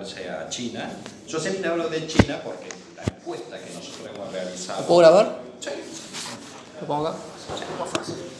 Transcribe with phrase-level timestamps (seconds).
[0.00, 0.90] a China.
[1.26, 4.86] Yo siempre hablo de China porque la encuesta que nosotros hemos realizado...
[4.86, 5.40] ¿Puedo grabar?
[5.60, 5.70] Sí.
[6.80, 7.18] ¿Lo pongo acá?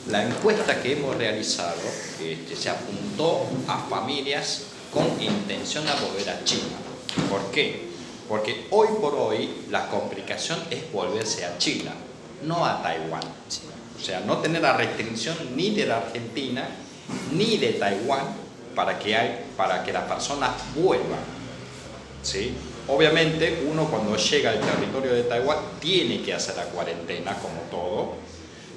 [0.08, 1.80] La encuesta que hemos realizado
[2.22, 6.76] este, se apuntó a familias con intención de volver a China.
[7.30, 7.88] ¿Por qué?
[8.28, 11.92] Porque hoy por hoy la complicación es volverse a China,
[12.44, 13.22] no a Taiwán.
[13.98, 16.68] O sea, no tener la restricción ni de la Argentina
[17.32, 18.24] ni de Taiwán
[18.74, 21.37] para que, hay, para que las personas vuelvan.
[22.22, 22.52] ¿Sí?
[22.88, 28.14] Obviamente uno cuando llega al territorio de Taiwán tiene que hacer la cuarentena como todo,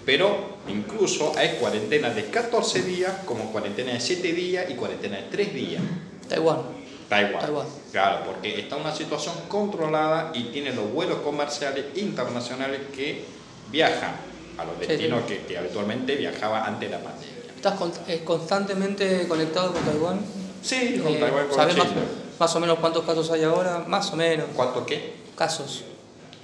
[0.05, 5.23] pero incluso hay cuarentena de 14 días, como cuarentena de 7 días y cuarentena de
[5.23, 5.81] 3 días.
[6.27, 6.59] Taiwán.
[7.07, 7.39] Taiwán.
[7.41, 7.67] Taiwán.
[7.91, 13.23] Claro, porque está una situación controlada y tiene los vuelos comerciales internacionales que
[13.71, 14.15] viajan
[14.57, 15.33] a los Sí, destinos sí.
[15.35, 17.35] Que, que habitualmente viajaba antes de la pandemia.
[17.55, 17.75] ¿Estás
[18.07, 20.19] eh, constantemente conectado con Taiwán?
[20.63, 21.85] Sí, con Eh, Taiwán, con ¿Sabes China.
[21.85, 21.93] más,
[22.41, 23.83] más o menos cuántos casos hay ahora?
[23.87, 24.47] Más o menos.
[24.55, 25.13] ¿Cuánto qué?
[25.35, 25.83] Casos.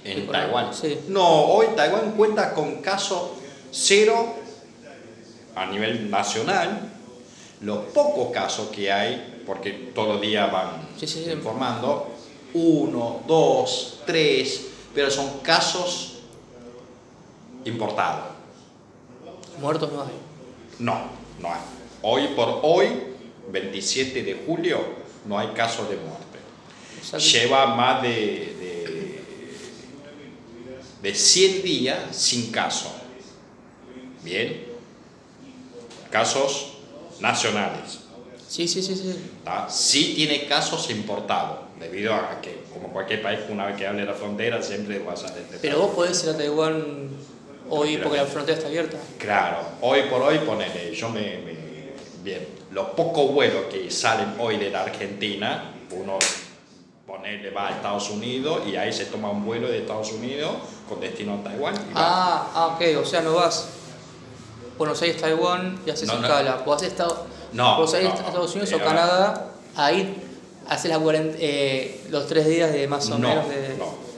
[0.04, 0.72] En Sí, Taiwán.
[0.72, 0.96] sí.
[1.08, 3.34] No, hoy Taiwán cuenta con caso
[3.72, 4.34] cero
[5.56, 6.92] a nivel nacional.
[7.62, 11.32] Los pocos casos que hay, porque todos los días van Sí, sí, sí.
[11.32, 12.06] informando,
[12.54, 16.18] uno, dos, tres, pero son casos
[17.64, 18.26] importados.
[19.60, 20.08] Muertos no hay.
[20.78, 20.94] No,
[21.40, 21.60] no hay.
[22.02, 22.86] Hoy por hoy,
[23.50, 24.78] 27 de julio,
[25.26, 26.38] no hay casos de muerte.
[27.18, 29.22] Lleva más de, de,
[31.02, 32.92] de 100 días sin caso.
[34.22, 34.66] Bien.
[36.10, 36.74] Casos
[37.20, 38.00] nacionales.
[38.48, 39.14] Sí, sí, sí, sí.
[39.44, 39.68] ¿tá?
[39.68, 44.14] Sí tiene casos importados, debido a que, como cualquier país, una vez que hable la
[44.14, 45.60] frontera, siempre vas a detectar.
[45.60, 47.10] Pero vos podés ir a Taiwán
[47.68, 48.96] hoy porque la frontera está abierta.
[49.18, 51.58] Claro, hoy por hoy, ponele, yo me, me-
[52.24, 56.18] Bien, los pocos vuelos que salen hoy de la Argentina, uno
[57.06, 60.52] ponele, va a Estados Unidos y ahí se toma un vuelo de Estados Unidos
[60.88, 61.74] con destino a Taiwán.
[61.74, 61.78] y.
[61.94, 63.68] Ah, ah, ok, o sea, no vas
[64.76, 66.22] Buenos Aires, Taiwán y haces No, no.
[66.22, 66.62] escala.
[66.64, 68.26] Vos haces Estado- No, Buenos Aires, no, no.
[68.28, 70.16] Estados Unidos Eh, o Canadá, ahí
[70.68, 73.76] haces la cuarent- eh, los tres días de más o no, menos de.
[73.78, 74.08] no.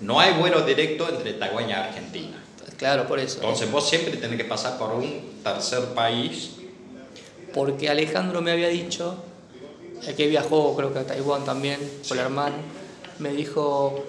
[0.00, 2.42] No hay vuelo directo entre Taiwán y Argentina.
[2.76, 3.36] Claro, por eso.
[3.40, 6.52] Entonces vos siempre tenés que pasar por un tercer país.
[7.58, 9.16] Porque Alejandro me había dicho,
[10.06, 12.54] el que viajó creo que a Taiwán también, con el hermano,
[13.18, 14.04] me dijo,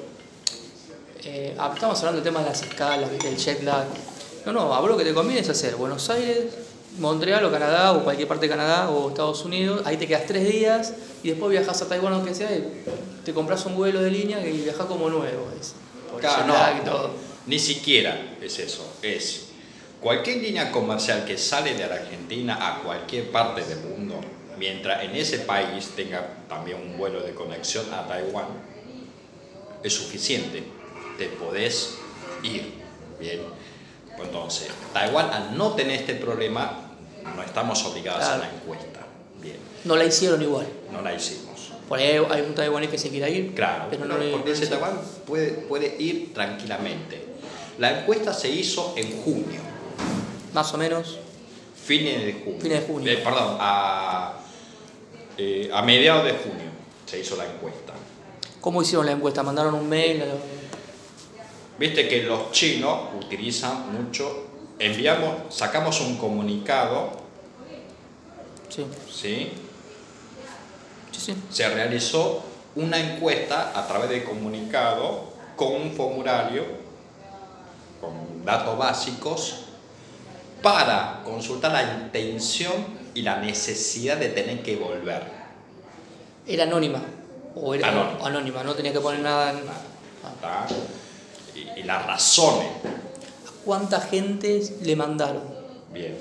[1.24, 3.88] eh, ah, estamos hablando del tema de las escalas, del jet lag.
[4.46, 6.54] No, no, a lo que te conviene es hacer Buenos Aires,
[7.00, 10.48] Montreal o Canadá o cualquier parte de Canadá o Estados Unidos, ahí te quedas tres
[10.48, 10.94] días
[11.24, 12.84] y después viajas a Taiwán o lo que sea y
[13.26, 15.48] te compras un vuelo de línea y viajas como nuevo.
[15.58, 15.72] dice.
[16.12, 17.10] Por Claro, no, y todo.
[17.48, 18.86] ni siquiera es eso.
[19.02, 19.49] Es
[20.02, 24.20] cualquier línea comercial que sale de la Argentina a cualquier parte del mundo,
[24.58, 28.48] mientras en ese país tenga también un vuelo de conexión a Taiwán,
[29.84, 30.64] es suficiente.
[31.18, 31.96] Te podés
[32.44, 32.74] ir.
[33.20, 33.42] Bien.
[34.22, 36.92] Entonces, Taiwán al no tener este problema,
[37.36, 39.00] no estamos obligados a la encuesta.
[39.42, 39.58] Bien.
[39.86, 40.68] No la hicieron igual.
[40.92, 41.72] No la hicimos.
[41.88, 44.56] Por ahí hay un taiwanés que se quiera ir, Claro, pero no le- porque no
[44.56, 47.26] ese Taiwán puede, puede ir tranquilamente.
[47.80, 49.62] La encuesta se hizo en junio,
[50.54, 51.18] más o menos.
[51.86, 52.60] fines de junio.
[52.62, 53.12] Fines de junio.
[53.12, 54.34] Eh, perdón, a,
[55.38, 56.70] eh, a mediados de junio
[57.06, 57.94] se hizo la encuesta.
[58.62, 59.42] ¿Cómo hicieron la encuesta?
[59.42, 60.24] ¿Mandaron un mail?
[61.80, 67.12] Viste que los chinos utilizan mucho, enviamos, sacamos un comunicado,
[68.70, 69.52] Sí, ¿sí?
[71.12, 71.36] sí, sí.
[71.50, 72.44] se realizó
[72.76, 75.24] una encuesta a través de comunicado
[75.56, 76.64] con un formulario
[78.00, 79.62] con datos básicos
[80.62, 82.74] para consultar la intención
[83.14, 85.24] y la necesidad de tener que volver.
[86.48, 87.02] ¿Era anónima?
[87.56, 88.26] ¿O era Anónima.
[88.26, 88.64] anónima?
[88.64, 89.60] No tenía que poner nada en...
[91.56, 92.68] Y, y las razones.
[93.66, 95.44] ¿Cuánta gente le mandaron?
[95.94, 96.18] Bien.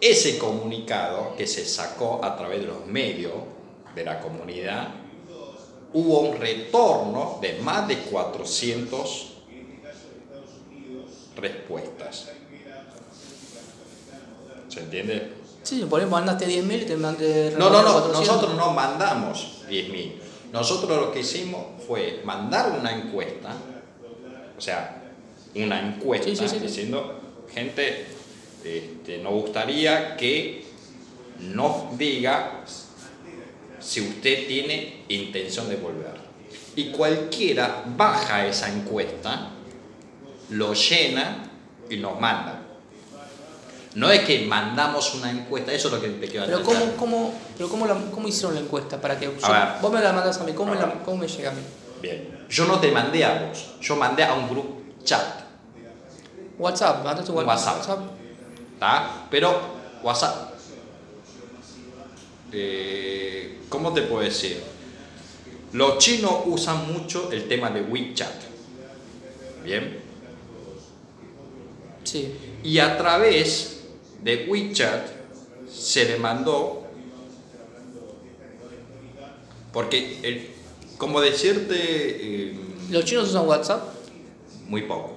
[0.00, 3.34] Ese comunicado que se sacó a través de los medios
[3.94, 4.88] de la comunidad,
[5.92, 9.26] hubo un retorno de más de 400
[11.36, 11.99] respuestas.
[14.70, 15.32] ¿Se entiende?
[15.62, 17.54] Sí, por ejemplo, mandaste 10.000 y te mandé...
[17.58, 18.26] No, no, no, 400.
[18.26, 20.12] nosotros no mandamos 10.000.
[20.52, 23.54] Nosotros lo que hicimos fue mandar una encuesta,
[24.56, 25.02] o sea,
[25.54, 26.58] una encuesta Sí, sí, sí.
[26.58, 27.20] diciendo,
[27.52, 28.06] gente,
[28.64, 30.64] este, nos gustaría que
[31.40, 32.64] nos diga
[33.78, 36.14] si usted tiene intención de volver.
[36.76, 39.50] Y cualquiera baja esa encuesta,
[40.50, 41.50] lo llena
[41.88, 42.59] y nos manda.
[43.94, 46.62] No es que mandamos una encuesta, eso es lo que te quiero Pero.
[46.62, 49.00] ¿cómo, cómo, pero cómo, la- cómo hicieron la encuesta?
[49.00, 49.68] Para que yo- ver.
[49.82, 50.98] vos me la mandas a mí, ¿cómo, A la- ver.
[51.04, 51.60] cómo me llega a mí?
[52.00, 52.38] Bien.
[52.48, 55.40] Yo no te mandé a vos, yo mandé a un grupo chat.
[56.58, 57.76] WhatsApp, mandaste WhatsApp.
[57.78, 57.98] WhatsApp.
[58.78, 59.26] ¿tá?
[59.30, 59.60] Pero
[60.02, 60.52] WhatsApp,
[62.52, 64.62] eh, ¿cómo te puedo decir?
[65.72, 68.34] Los chinos usan mucho el tema de WeChat,
[69.64, 70.00] ¿bien?
[72.04, 72.34] Sí.
[72.64, 73.79] Y a través
[74.22, 75.06] de WeChat
[75.70, 76.82] se le mandó,
[79.72, 80.50] porque, el,
[80.98, 82.54] como decirte, eh,
[82.90, 83.82] ¿Los chinos usan WhatsApp?
[84.66, 85.16] muy poco.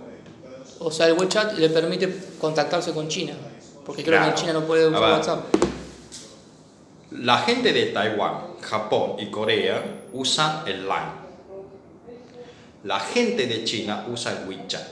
[0.79, 3.33] O sea, el WeChat le permite contactarse con China.
[3.85, 4.31] Porque creo que Claro.
[4.31, 5.01] en China no puede usar.
[5.01, 5.45] WhatsApp.
[7.11, 9.83] La gente de Taiwán, Japón y Corea
[10.13, 11.23] usan el Line.
[12.83, 14.87] La gente de China usa el WeChat.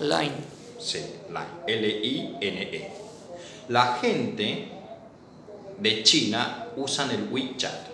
[0.00, 0.32] Line.
[0.78, 0.98] Sí,
[1.28, 1.46] Line.
[1.66, 2.90] L-I-N-E.
[3.68, 4.68] La gente
[5.78, 7.88] de China usan el WeChat.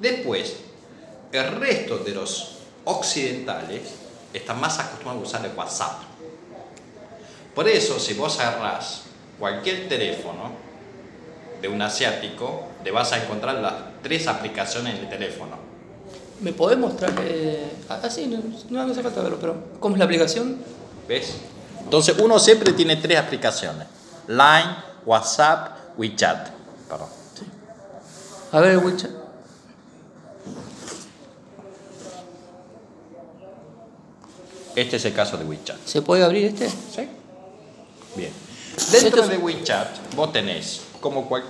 [0.00, 0.56] Después,
[1.30, 3.94] el resto de los occidentales
[4.34, 6.02] están más acostumbrados a usar el WhatsApp.
[7.54, 9.02] Por eso, si vos agarrás
[9.38, 10.50] cualquier teléfono
[11.60, 15.56] de un asiático, le vas a encontrar las tres aplicaciones en el teléfono.
[16.40, 17.12] ¿Me podés mostrar?
[17.20, 20.58] Eh, así, no, no hace falta verlo, pero ¿cómo es la aplicación?
[21.06, 21.36] ¿Ves?
[21.84, 23.86] Entonces uno siempre tiene tres aplicaciones.
[24.28, 26.48] Line, WhatsApp, WeChat.
[26.88, 27.08] Perdón.
[28.52, 29.10] A ver el WeChat.
[34.74, 35.76] Este es el caso de WeChat.
[35.84, 36.68] ¿Se puede abrir este?
[36.68, 37.08] ¿Sí?
[38.16, 38.32] Bien.
[38.90, 41.44] Dentro de WeChat vos tenés como cual...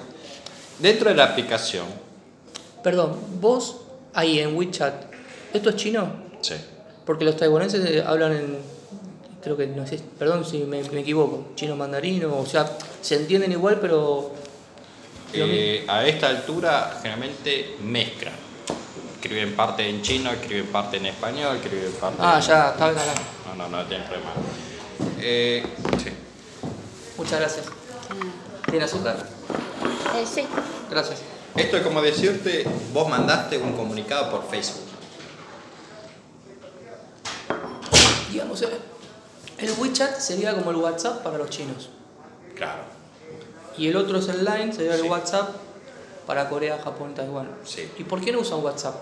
[0.78, 1.86] Dentro de la aplicación...
[2.82, 3.76] Perdón, vos
[4.12, 4.94] ahí en WeChat,
[5.52, 6.12] ¿esto es chino?
[6.40, 6.54] Sí.
[7.06, 8.58] Porque los taiwaneses eh, hablan en,
[9.42, 13.52] creo que, no sé, perdón si me, me equivoco, chino mandarino, o sea, se entienden
[13.52, 14.32] igual, pero...
[15.34, 18.34] Eh, a esta altura generalmente mezclan.
[19.20, 22.18] Escriben parte en chino, escriben parte en español, escriben parte...
[22.20, 23.14] Ah, ya, está bien acá.
[23.56, 24.32] No, no, no tienen problema.
[25.20, 25.64] Eh,
[26.02, 26.10] sí.
[27.16, 27.66] Muchas gracias.
[28.68, 29.16] ¿Tiene azúcar?
[30.16, 30.44] Eh, sí.
[30.90, 31.20] Gracias.
[31.56, 34.82] Esto es como decirte, vos mandaste un comunicado por Facebook.
[38.30, 38.68] Digamos, eh,
[39.66, 41.90] el WeChat sería como el WhatsApp para los chinos.
[42.56, 42.82] Claro,
[43.78, 45.08] Y el otro es el Line, sería el Sí.
[45.08, 45.48] WhatsApp
[46.26, 47.48] para Corea, Japón y Taiwán.
[47.64, 47.90] sí.
[47.98, 48.94] ¿Y por qué no usan WhatsApp?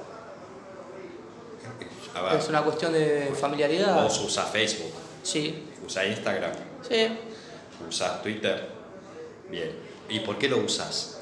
[2.14, 4.02] Ver, ¿Es una cuestión de familiaridad?
[4.02, 4.92] vos usas Facebook,
[5.22, 6.52] Sí, usas Instagram,
[6.88, 7.08] sí.
[7.88, 8.68] usas Twitter.
[9.48, 9.72] Bien.
[10.08, 11.18] ¿Y por qué lo usas?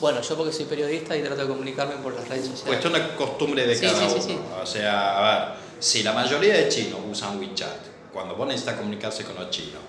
[0.00, 2.66] Bueno, yo porque soy periodista y trato de comunicarme por las redes sociales.
[2.80, 4.22] Cuestión de costumbre de Sí, cada sí, sí, uno.
[4.22, 4.38] sí.
[4.62, 7.85] O sea, a ver, si la mayoría de chinos usan WeChat,
[8.16, 9.82] cuando vos necesitas comunicarse con los chinos,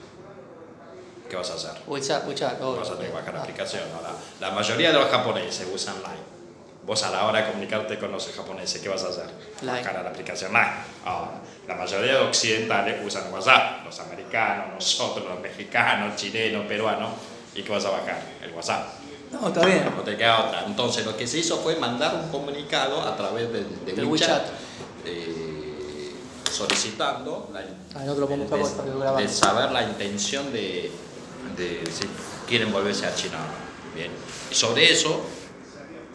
[1.30, 1.72] ¿qué vas a hacer?
[1.88, 2.82] WeChat, WeChat, obvio.
[2.82, 3.44] Vas a tener que bajar la Ah.
[3.44, 3.84] aplicación.
[3.94, 4.02] ¿no?
[4.02, 6.38] La, la mayoría de los japoneses usan Line.
[6.86, 9.30] Vos a la hora de comunicarte con los japoneses, ¿qué vas a hacer?
[9.62, 9.80] Line.
[9.80, 10.72] Bajar la aplicación Line.
[11.06, 11.32] Ahora,
[11.68, 13.86] la mayoría de occidentales usan WhatsApp.
[13.86, 17.12] Los americanos, nosotros, los mexicanos, chilenos, peruanos.
[17.56, 18.22] ¿Y qué vas a bajar?
[18.44, 18.88] El WhatsApp.
[19.32, 19.84] No, está bien.
[19.96, 20.64] No te queda otra.
[20.66, 23.64] Entonces lo que se hizo fue mandar un comunicado a través de,
[23.94, 24.46] de WeChat, WeChat.
[25.06, 25.57] eh,
[26.58, 27.62] solicitando la,
[27.96, 29.18] Ah, no lo grabado.
[29.18, 30.92] de, de saber la intención de,
[31.58, 32.08] de si
[32.48, 33.38] quieren volverse a China.
[33.96, 34.12] Bien.
[34.52, 35.22] Y sobre eso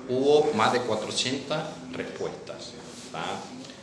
[0.09, 1.59] hubo más de 400
[1.93, 2.73] respuestas.
[3.11, 3.25] ¿tá?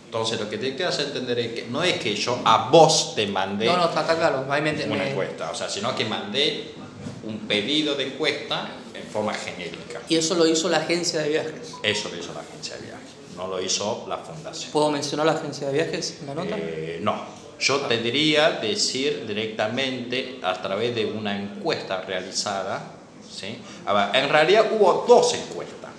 [0.05, 3.27] Entonces lo que te quedas entender es que no es que yo a vos te
[3.27, 4.45] mandé No, no, está, está claro.
[4.49, 6.71] Ahí me, una encuesta, o sea, sino que mandé
[7.23, 10.01] un pedido de encuesta en forma genérica.
[10.09, 11.73] Y eso lo hizo la agencia de viajes.
[11.83, 13.08] Eso lo hizo la agencia de viajes,
[13.39, 14.71] no lo hizo la fundación.
[14.73, 16.55] ¿Puedo mencionar la agencia de viajes en la nota?
[16.57, 17.15] Eh, no,
[17.59, 22.81] yo te diría decir directamente a través de una encuesta realizada.
[23.29, 23.57] ¿sí?
[23.85, 25.89] A ver, en realidad hubo dos encuestas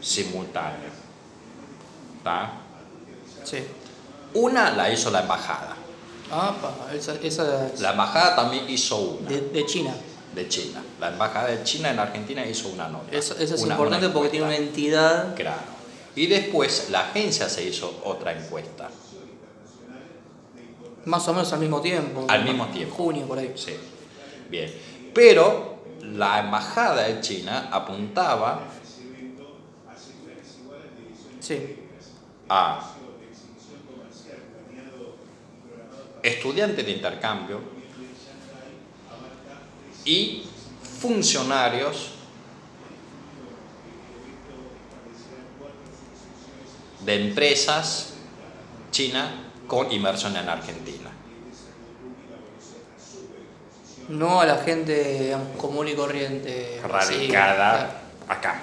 [0.00, 0.92] simultáneas.
[2.24, 2.52] ¿tá?
[3.44, 3.58] Sí.
[4.34, 5.76] Una la hizo la embajada.
[6.32, 6.54] Ah,
[6.94, 9.92] esa, esa es La embajada también hizo una de, de China.
[10.34, 10.80] de China.
[11.00, 13.06] La embajada de China en Argentina hizo una nota.
[13.10, 15.34] Eso, eso es una- importante una porque tiene una entidad.
[15.34, 15.79] Claro.
[16.16, 18.90] Y después la agencia se hizo otra encuesta.
[21.04, 22.26] Más o menos al mismo tiempo.
[22.28, 22.94] Al mismo tiempo.
[22.94, 23.52] Junio, por ahí.
[23.54, 23.74] Sí.
[24.50, 24.70] Bien.
[25.14, 28.62] Pero la embajada de China apuntaba
[31.40, 31.76] Sí.
[32.48, 32.80] a
[36.22, 37.60] estudiantes de intercambio
[40.04, 40.44] y
[41.00, 42.10] funcionarios
[47.04, 48.14] de empresas
[48.90, 49.28] chinas
[49.66, 51.10] con inversión en Argentina.
[54.08, 56.80] No a la gente digamos, común y corriente.
[56.82, 58.60] Radicada acá.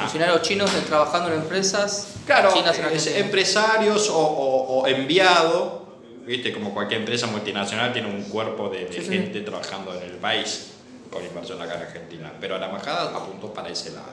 [0.00, 5.82] Funcionarios chinos trabajando en empresas claro, chinas en empresarios o, o, enviados,
[6.26, 6.52] ¿viste?
[6.52, 10.72] como cualquier empresa multinacional tiene un cuerpo de, gente trabajando en el país
[11.10, 14.12] con inversión acá en Argentina, pero la embajada apuntó para ese lado.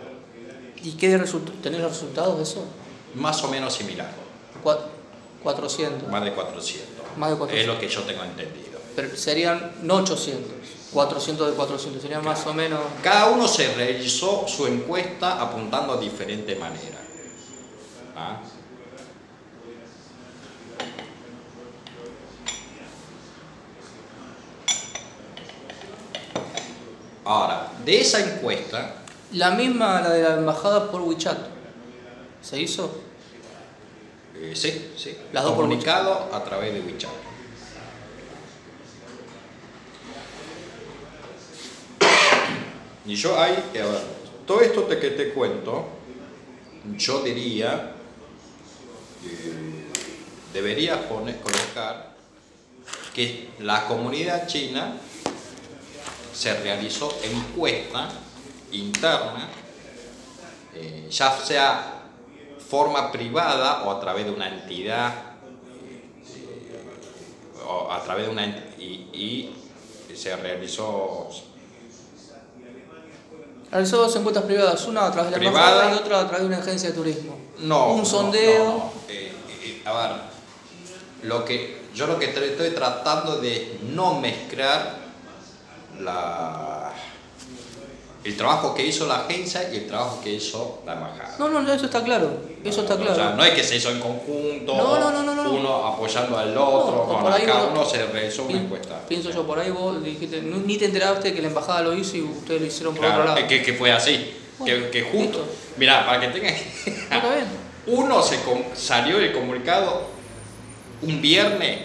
[0.82, 1.20] ¿Y qué
[1.62, 2.66] tenés los resultados de eso?
[3.16, 4.12] Más o menos similar.
[5.44, 6.10] 400.
[6.10, 7.18] Más de 400.
[7.18, 7.54] Más de 400.
[7.54, 8.80] Es lo que yo tengo entendido.
[8.96, 10.52] Pero serían no 800,
[10.94, 12.80] 400 de 400, serían más o menos...
[13.04, 16.98] Cada uno se realizó su encuesta apuntando de diferente manera.
[18.16, 18.42] ¿Ah?
[27.26, 29.02] Ahora, de esa encuesta...
[29.34, 31.55] La misma, la de la embajada por WeChat,
[32.46, 33.02] ¿se hizo?
[34.36, 35.18] Eh, sí, sí.
[35.34, 37.10] Las dos Comunicado a través de WeChat.
[43.08, 43.58] Y yo eh,
[44.46, 45.88] todo esto que te cuento,
[46.98, 47.94] yo diría,
[49.24, 49.86] eh,
[50.54, 52.16] debería poner, colocar
[53.14, 54.98] que la comunidad china
[56.34, 58.10] se realizó encuesta
[58.72, 59.50] interna,
[60.74, 61.95] eh, ya sea
[62.70, 65.14] forma privada o a través de una entidad,
[66.36, 68.46] eh, o a través de una
[68.78, 69.52] y,
[70.14, 71.28] se realizó
[73.70, 76.48] Realizó dos encuestas privadas, una a través de la privada, y otra a través de
[76.48, 77.38] una agencia de turismo.
[77.60, 77.92] No.
[77.92, 78.92] Un sondeo.
[79.10, 79.34] Eh,
[79.84, 80.22] a ver,
[81.24, 84.96] lo que, yo lo que estoy tratando de no mezclar
[86.00, 86.85] la,
[88.26, 91.36] el trabajo que hizo la agencia y el trabajo que hizo la embajada.
[91.38, 92.40] No, no, eso está claro.
[92.64, 93.12] Eso está claro.
[93.12, 97.66] O sea, no es que se hizo en conjunto, uno apoyando al otro, no, cada
[97.68, 99.00] uno se realizó una encuesta.
[99.08, 102.22] Pienso yo, por ahí vos dijiste, ni te enteraste que la embajada lo hizo y
[102.22, 103.48] ustedes lo hicieron por otro lado.
[103.48, 104.34] Que, que fue así.
[104.66, 105.46] que, que justo.
[105.78, 106.56] Mirá, para que tengan.
[107.86, 108.40] uno se
[108.74, 110.08] salió el comunicado
[111.04, 111.80] un viernes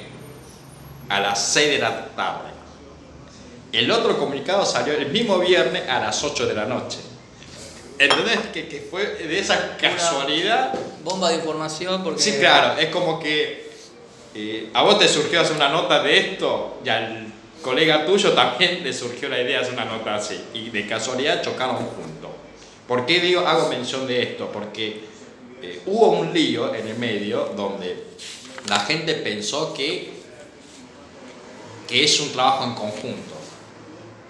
[1.11, 2.50] a las 6 de la tarde.
[3.73, 6.99] El otro comunicado salió el mismo viernes a las 8 de la noche.
[7.99, 8.39] ¿Entendés?
[8.53, 10.73] Que, que fue de esa casualidad.
[11.05, 12.21] bomba de información porque...
[12.21, 13.71] Sí, claro, es como que
[14.35, 17.27] eh, a vos te surgió hacer una nota de esto y al
[17.63, 20.41] colega tuyo también le surgió la idea de hacer una nota así.
[20.55, 22.31] Y de casualidad chocaron juntos.
[22.87, 24.51] ¿Por qué digo, hago mención de esto?
[24.53, 25.01] Porque
[25.63, 28.05] eh, hubo un lío en el medio donde
[28.69, 30.11] la gente pensó que,
[31.87, 33.40] que es un trabajo en conjunto.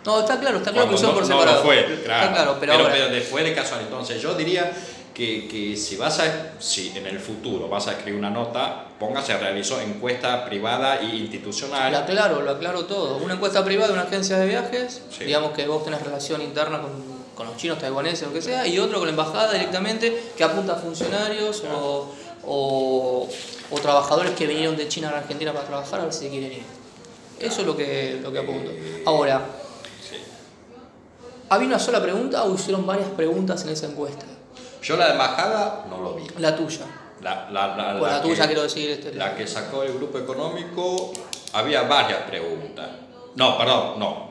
[0.05, 1.59] No, está claro, está claro que son por separado.
[1.59, 2.57] No, fue, claro.
[2.59, 3.81] pero, después de casual.
[3.83, 4.73] Entonces, yo diría
[5.13, 9.21] que, que, si vas a, si en el futuro vas a escribir una nota, ponga
[9.21, 11.93] se realizó encuesta privada e institucional.
[11.93, 13.19] Lo aclaro, lo aclaro todo.
[13.19, 16.93] Una encuesta privada de una agencia de viajes, digamos que vos tenés relación interna con,
[17.35, 20.75] con los chinos, taiwaneses, lo que sea, y otro con la embajada directamente que apunta
[20.75, 22.15] a funcionarios o,
[22.47, 23.29] o,
[23.71, 26.63] o, trabajadores que vinieron de China a Argentina para trabajar a ver si quieren ir.
[27.39, 28.71] Eso es lo que, lo que apunto.
[29.07, 29.43] Ahora,
[31.51, 34.25] ¿Había una sola pregunta o hicieron varias preguntas en esa encuesta?
[34.83, 36.25] Yo la de embajada no lo vi.
[36.39, 36.87] La tuya.
[37.23, 38.89] La, la, la, la tuya quiero decir.
[38.89, 41.13] Este, la que sacó el grupo económico,
[41.53, 42.89] había varias preguntas.
[43.35, 44.31] No, perdón, no.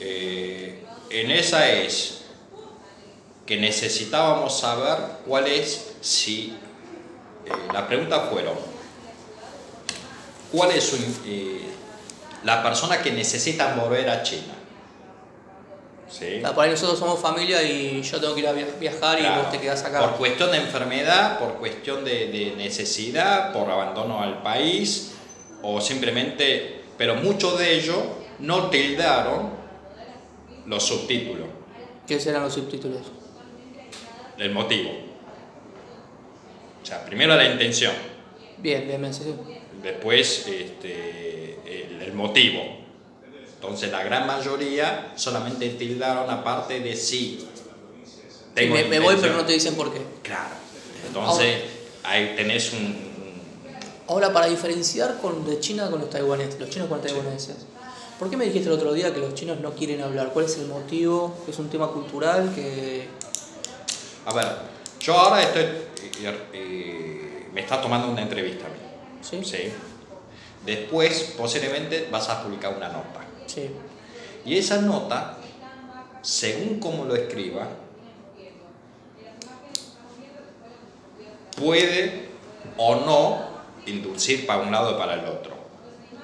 [0.00, 2.22] Eh, en esa es
[3.44, 6.56] que necesitábamos saber cuál es, si
[7.44, 8.54] eh, las preguntas fueron,
[10.50, 10.94] ¿cuál es
[11.26, 11.60] eh,
[12.44, 14.54] la persona que necesita volver a China?
[16.10, 16.42] Sí.
[16.54, 19.58] por ahí nosotros somos familia y yo tengo que ir a viajar y vos te
[19.58, 20.00] quedás acá.
[20.00, 25.12] Por cuestión de enfermedad, por cuestión de, necesidad, por abandono al país
[25.62, 27.98] o simplemente, pero muchos de ellos
[28.40, 29.50] no tildaron
[30.66, 31.46] los subtítulos.
[32.06, 33.02] ¿Qué serán los subtítulos?
[34.36, 34.90] El motivo.
[36.82, 37.92] O sea, primero la intención.
[38.58, 39.34] Bien, bien, sí.
[39.80, 41.56] Después este,
[42.04, 42.79] el motivo
[43.60, 47.46] entonces la gran mayoría solamente tildaron aparte de sí.
[48.54, 50.00] Tengo me, voy pero no te dicen por qué.
[50.22, 50.54] Claro.
[51.06, 51.60] Entonces
[52.02, 53.10] ahí tenés un...
[54.08, 57.56] Ahora para diferenciar con, de China con los taiwaneses, los chinos con los taiwaneses.
[58.18, 60.30] ¿Por qué me dijiste el otro día que los chinos no quieren hablar?
[60.32, 61.44] ¿Cuál es el motivo?
[61.46, 63.08] ¿Es un tema cultural que...?
[64.24, 64.46] A ver,
[65.00, 65.64] yo ahora estoy...
[66.54, 68.76] Eh, me está tomando una entrevista a mí.
[69.20, 69.44] ¿Sí?
[69.44, 69.70] Sí.
[70.64, 73.29] Después, posiblemente, vas a publicar una nota.
[74.44, 75.36] Y esa nota,
[76.22, 77.66] según como lo escriba,
[81.56, 82.28] puede
[82.76, 83.38] o no
[83.86, 85.52] inducir para un lado o para el otro.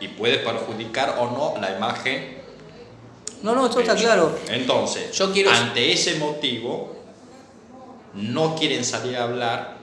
[0.00, 2.36] Y puede perjudicar o no la imagen
[3.42, 4.36] No, no, esto está claro.
[4.48, 6.96] Entonces, Yo quiero- ante ese motivo,
[8.14, 9.76] no quieren salir a hablar.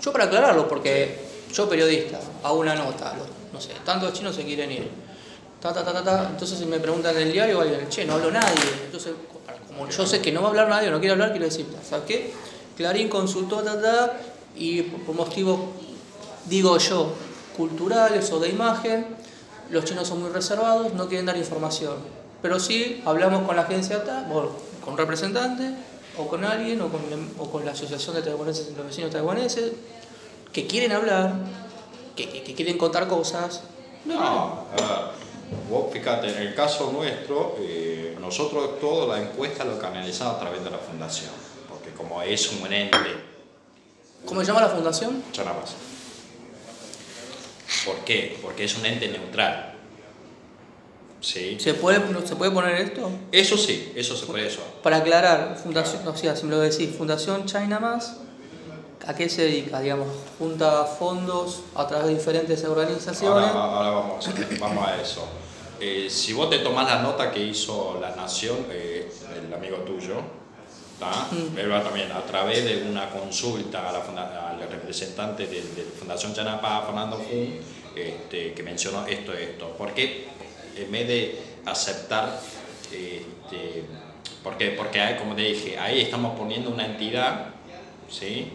[0.00, 1.16] Yo para aclararlo, porque
[1.52, 3.14] yo periodista, hago una nota,
[3.52, 4.90] no sé, tantos chinos se quieren ir.
[5.64, 6.28] Ta, ta, ta, ta.
[6.30, 8.60] Entonces si me preguntan en el diario, alguien, che, no habló nadie.
[8.84, 9.14] Entonces,
[9.66, 12.04] como yo sé que no va a hablar nadie, no quiere hablar, quiero decir, ¿sabes
[12.06, 12.32] qué?
[12.76, 14.12] Clarín consultó, ta, ta,
[14.54, 15.58] y por motivos,
[16.44, 17.12] digo yo,
[17.56, 19.06] culturales o de imagen,
[19.70, 21.94] los chinos son muy reservados, no quieren dar información.
[22.42, 24.50] Pero sí hablamos con la agencia, ta, bueno,
[24.84, 25.70] con un representante,
[26.18, 27.00] o con alguien, o con,
[27.38, 29.72] o con la Asociación de Taiwaneses, los vecinos taiwaneses,
[30.52, 31.32] que quieren hablar,
[32.14, 33.62] que, que- que quieren contar cosas.
[34.04, 35.23] No, a ver,
[35.68, 40.64] vos fíjate, en el caso nuestro, eh, nosotros toda la encuesta lo canalizamos a través
[40.64, 41.30] de la fundación,
[41.68, 43.34] porque como es un ente,
[44.26, 45.22] ¿Cómo se llama la fundación?
[45.36, 45.74] más.
[47.84, 48.38] ¿Por qué?
[48.40, 49.74] Porque es un ente neutral.
[51.20, 51.58] ¿Sí?
[51.58, 53.10] ¿Se puede, ¿Se puede poner esto?
[53.32, 54.60] Eso sí, eso se puede eso.
[54.82, 58.18] Para aclarar, fundación, o sea, si me lo decís, Fundación China Más,
[59.06, 59.80] ¿a qué se dedica?
[59.80, 60.08] Digamos,
[60.38, 63.48] junta fondos a través de diferentes organizaciones.
[63.48, 64.28] Ahora, ahora vamos,
[64.60, 65.26] vamos a eso.
[65.86, 70.14] Eh, si vos te tomás la nota que hizo La Nación, eh, el amigo tuyo,
[70.98, 71.28] ¿tá?
[71.30, 71.82] Mm.
[71.84, 77.18] también a través de una consulta a la al representante de, de Fundación Chanapa, Fernando
[77.18, 77.60] Jun,
[77.94, 79.74] este, que mencionó esto, esto.
[79.76, 80.26] Porque
[80.74, 82.40] en vez de aceptar,
[82.84, 83.84] este,
[84.42, 87.48] porque, porque hay, como te dije, ahí estamos poniendo una entidad
[88.08, 88.52] ¿sí?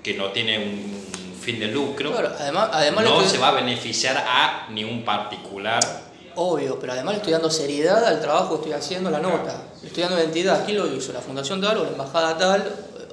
[0.00, 3.52] que no tiene un fin de lucro Claro, además, además le no se va a
[3.54, 6.07] beneficiar a ni un particular.
[6.40, 9.60] Obvio, pero además le estoy dando seriedad al trabajo que estoy haciendo, la nota.
[9.82, 10.62] Le estoy dando identidad.
[10.62, 12.64] Aquí lo hizo la fundación tal o la embajada tal.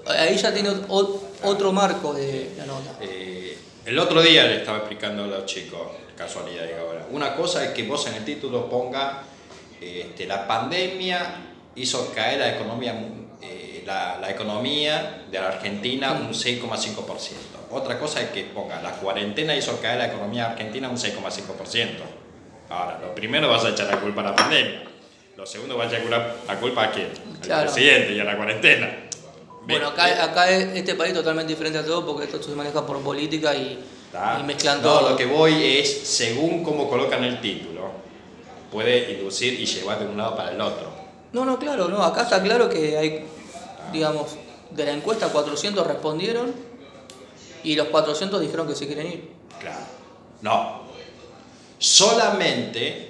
[0.05, 2.91] Ahí ya tiene otro marco de la nota.
[3.01, 5.81] Eh, el otro día le estaba explicando a los chicos,
[6.15, 7.07] casualidad digo ahora.
[7.09, 9.23] Una cosa es que vos en el título ponga
[9.81, 12.93] este, la pandemia hizo caer la economía,
[13.41, 17.31] eh, la, la economía de la Argentina un 6,5%.
[17.71, 22.24] Otra cosa es que ponga la cuarentena hizo caer la economía argentina un 6,5%.
[22.69, 24.83] Ahora, lo primero vas a echar la culpa a la pandemia.
[25.37, 27.09] Lo segundo vas a echar la- culpa a quién?
[27.51, 28.97] Al presidente y a la cuarentena.
[29.67, 32.99] Bueno, acá, acá es este país totalmente diferente a todo porque esto se maneja por
[33.01, 33.83] política y,
[34.39, 35.09] y mezclan No, todo.
[35.11, 37.89] lo que voy es, según cómo colocan el título,
[38.71, 40.89] puede inducir y llevar de un lado para el otro.
[41.33, 42.03] No, no, claro, no.
[42.03, 43.25] Acá está claro que hay,
[43.91, 44.35] digamos,
[44.71, 46.53] de la encuesta 400 respondieron
[47.63, 49.29] y los 400 dijeron que se quieren ir.
[49.59, 49.79] Claro.
[50.41, 50.84] No.
[51.85, 53.09] Solamente,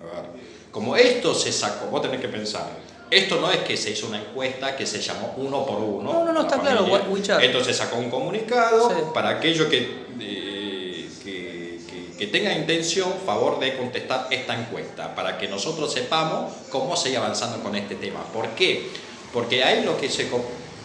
[0.00, 0.30] a ver,
[0.70, 2.66] como esto se sacó, vos tenés que pensar,
[3.10, 6.12] esto no es que se hizo una encuesta que se llamó uno por uno.
[6.12, 7.02] No, no, no, está claro, familia.
[7.02, 7.42] Wa- WeChat.
[7.42, 8.96] Esto se sacó un comunicado Sí.
[9.12, 9.78] para aquellos que,
[10.20, 16.52] eh, que, que- que tengan intención, favor de contestar esta encuesta, para que nosotros sepamos
[16.70, 18.24] cómo seguir avanzando con este tema.
[18.32, 18.88] ¿Por qué?
[19.32, 20.26] Porque ahí lo que se...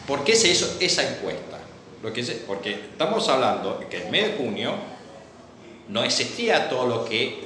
[0.06, 1.60] ¿Por qué se hizo esa encuesta?
[2.04, 4.74] Lo que se- porque estamos hablando que en mes de junio
[5.92, 7.44] no existía todo lo que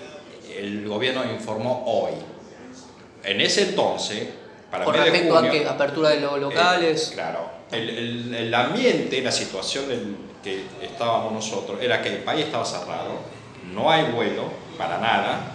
[0.57, 2.13] el gobierno informó hoy.
[3.23, 4.29] En ese entonces,
[4.71, 7.09] para Con mes de respecto a junio, que apertura de los locales.
[7.09, 12.17] eh, claro, el, el- el ambiente, la situación del que estábamos nosotros era que el
[12.19, 13.13] país estaba cerrado,
[13.73, 14.43] no hay vuelo
[14.77, 15.51] para nada.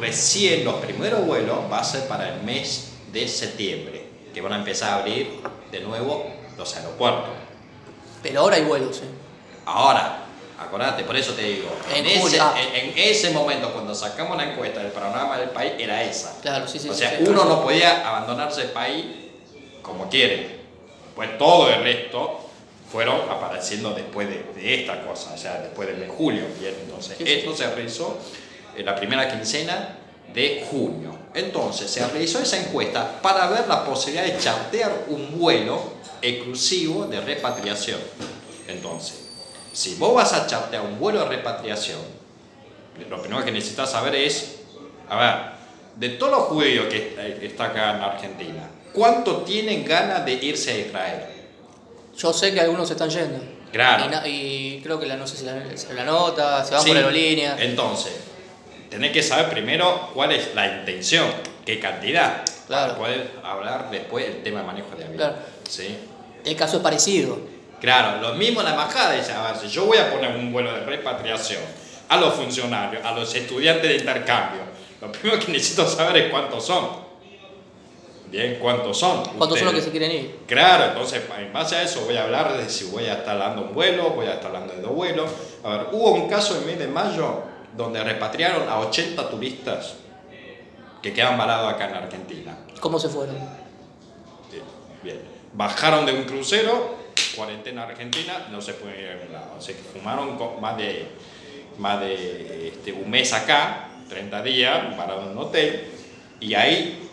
[0.00, 4.56] Recién los primeros vuelos va a ser para el mes de septiembre, que van a
[4.56, 5.28] empezar a abrir
[5.70, 6.26] de nuevo
[6.58, 7.30] los aeropuertos.
[8.22, 9.06] Pero ahora hay vuelos, ¿eh?
[9.66, 10.18] Ahora,
[10.62, 14.82] acordate, por eso te digo, en, En ese, en, ese momento cuando sacamos la encuesta
[14.82, 16.38] del panorama del país era esa.
[16.40, 16.88] Claro, sí, sí.
[16.88, 17.24] o sea, sí.
[17.26, 19.06] uno no podía abandonarse el país
[19.82, 20.62] como quiere.
[21.14, 22.40] Pues todo el resto
[22.90, 26.44] fueron apareciendo después de, de esta cosa, o sea, después del mes de julio.
[26.58, 28.18] Bien, entonces, esto se realizó
[28.76, 29.98] en la primera quincena
[30.32, 31.16] de junio.
[31.34, 35.82] Entonces, se realizó esa encuesta para ver la posibilidad de chartear un vuelo
[36.20, 37.98] exclusivo de repatriación.
[38.68, 39.21] Entonces,
[39.72, 42.00] si vos vas a chartear un vuelo de repatriación,
[43.08, 44.56] lo primero que necesitas saber es,
[45.08, 45.34] a ver,
[45.96, 50.78] de todos los judíos que está acá en Argentina, ¿cuánto tienen ganas de irse a
[50.78, 51.20] Israel?
[52.16, 53.38] Yo sé que algunos están yendo.
[53.72, 54.04] Claro.
[54.04, 55.54] Y, na- y creo que la, no sé si la,
[55.94, 56.88] la nota, se van Sí.
[56.88, 57.56] por aerolínea.
[57.58, 58.12] Entonces,
[58.90, 61.26] tenés que saber primero cuál es la intención,
[61.64, 62.92] qué cantidad, Claro.
[62.92, 65.16] para poder hablar después del tema de manejo de avión.
[65.16, 65.36] Claro.
[65.68, 65.96] ¿Sí?
[66.44, 67.38] El caso es parecido.
[67.82, 70.52] Claro, lo mismo en la embajada dice, a ver, si yo voy a poner un
[70.52, 71.62] vuelo de repatriación
[72.08, 74.60] a los funcionarios, a los estudiantes de intercambio,
[75.00, 77.02] lo primero que necesito saber es cuántos son.
[78.26, 79.24] Bien, cuántos son.
[79.36, 80.38] ¿Cuántos son los que se quieren ir?
[80.46, 83.62] Claro, entonces en base a eso voy a hablar de si voy a estar dando
[83.62, 85.28] un vuelo, voy a estar hablando de dos vuelos.
[85.64, 87.42] A ver, hubo un caso en mes de mayo
[87.76, 89.94] donde repatriaron a 80 turistas
[91.02, 92.58] que quedan varados acá en Argentina.
[92.78, 93.34] ¿Cómo se fueron?
[94.52, 94.62] Bien,
[95.02, 95.20] bien.
[95.52, 97.01] Bajaron de un crucero,
[97.34, 99.58] cuarentena argentina, no se pueden ir a ningún lado.
[99.64, 101.06] Que fumaron más de,
[101.78, 105.88] más de este, un mes acá, 30 días, pararon en un hotel,
[106.40, 107.08] y ahí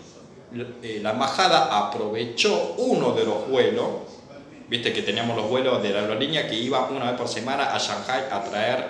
[0.84, 3.88] eh, la embajada aprovechó uno de los vuelos,
[4.68, 7.78] viste que teníamos los vuelos de la aerolínea que iba una vez por semana a
[7.78, 8.86] Shanghai a traer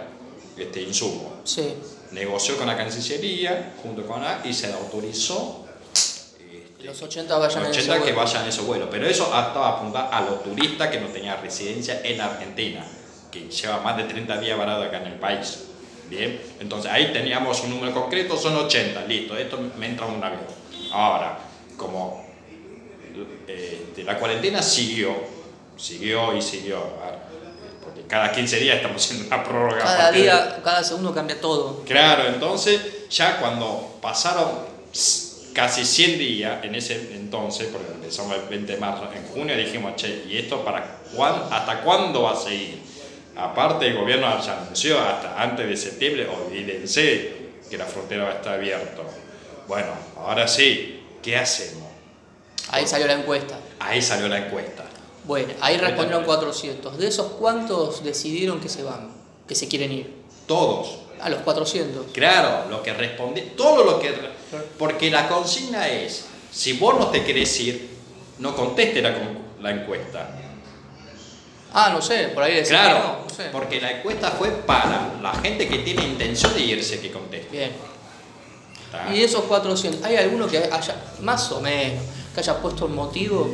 [0.57, 1.33] este, insumos.
[1.43, 1.73] Sí.
[2.11, 5.68] Negoció con la Cancillería, junto con la, y se autorizó
[6.89, 8.89] Los 80 vayan en 80 ese que vayan en ese vuelo.
[8.89, 12.83] Pero eso estaba apuntado a los turistas que no tenían residencia en Argentina,
[13.31, 15.65] que lleva más de 30 días varado acá en el país.
[16.09, 20.23] Bien, entonces ahí teníamos un número concreto, son 80, listo, esto me entra en un
[20.23, 20.41] avión.
[20.91, 21.37] Ahora,
[21.77, 22.25] como
[23.47, 25.13] este, la cuarentena siguió,
[25.77, 26.83] siguió y siguió,
[27.83, 29.77] porque cada 15 días estamos haciendo una prórroga.
[29.77, 31.83] Cada aparte de- día, cada segundo cambia todo.
[31.85, 34.49] Claro, entonces ya cuando pasaron
[35.59, 39.93] casi 100 días en ese entonces, porque empezamos el 20 de marzo, en junio dijimos,
[39.97, 42.79] che, ¿y esto para cuán, hasta cuándo va a seguir?
[43.35, 47.33] Aparte el gobierno ya anunció hasta antes de septiembre, olvídense
[47.69, 49.01] que la frontera va a estar abierta.
[49.67, 51.89] Bueno, ahora sí, ¿qué hacemos?
[52.71, 53.59] Ahí salió la encuesta.
[53.81, 54.85] Ahí salió la encuesta.
[55.25, 56.97] Bueno, ahí respondieron 400.
[56.97, 59.11] ¿De esos cuántos decidieron que se van?
[59.45, 60.13] Que se quieren ir.
[60.47, 60.99] Todos.
[61.21, 62.07] A los 400.
[62.13, 64.13] Claro, lo que respondí, todo lo que...
[64.77, 67.89] Porque la consigna es, si vos no te querés ir,
[68.39, 69.13] no conteste la,
[69.61, 70.35] la encuesta.
[71.73, 73.43] Ah, no sé, por ahí decían Claro, que no, no sé.
[73.51, 77.49] porque la encuesta fue para la gente que tiene intención de irse que conteste.
[77.55, 77.71] Bien.
[78.91, 79.07] ¿tá?
[79.13, 82.01] Y de esos 400, ¿hay alguno que haya, más o menos,
[82.33, 83.49] que haya puesto un motivo?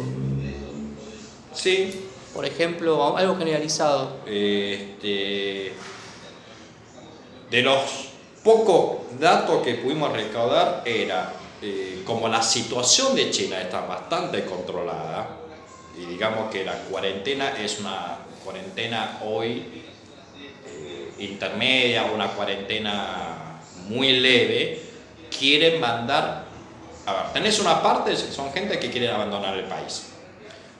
[1.53, 2.01] Sí,
[2.33, 4.17] Por ejemplo, algo generalizado.
[4.25, 5.73] este,
[7.55, 8.09] de los
[8.43, 15.37] pocos datos que pudimos recaudar era, eh, como la situación de China está bastante controlada,
[15.97, 19.83] y digamos que la cuarentena es una cuarentena hoy
[20.67, 24.81] eh, intermedia, una cuarentena muy leve,
[25.39, 26.43] quieren mandar,
[27.05, 30.07] a ver, tenés una parte, son gente que quieren abandonar el país,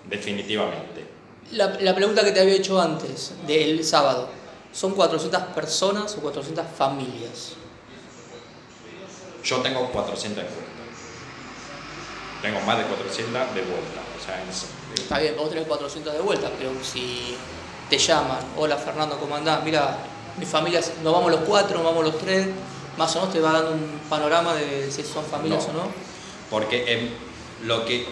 [0.10, 1.06] definitivamente.
[1.54, 4.28] La, la pregunta que te había hecho antes, del sábado,
[4.76, 7.54] ¿son 400 personas o 400 familias?
[9.44, 10.66] Yo tengo 400 encuestas.
[12.42, 14.02] Tengo más de 400 de vuelta.
[14.20, 14.44] O sea,
[14.96, 17.36] Está bien, vos tenés 400 de vuelta, pero si
[17.90, 19.64] te llaman, hola Fernando, ¿cómo andás?
[19.64, 19.98] Mira,
[20.38, 22.48] mi familia, nos vamos los cuatro, nos vamos los tres,
[22.98, 25.82] más o menos te va dando un panorama de si son familias No.
[25.82, 25.92] o no.
[26.50, 27.10] porque
[27.64, 28.08] lo, que,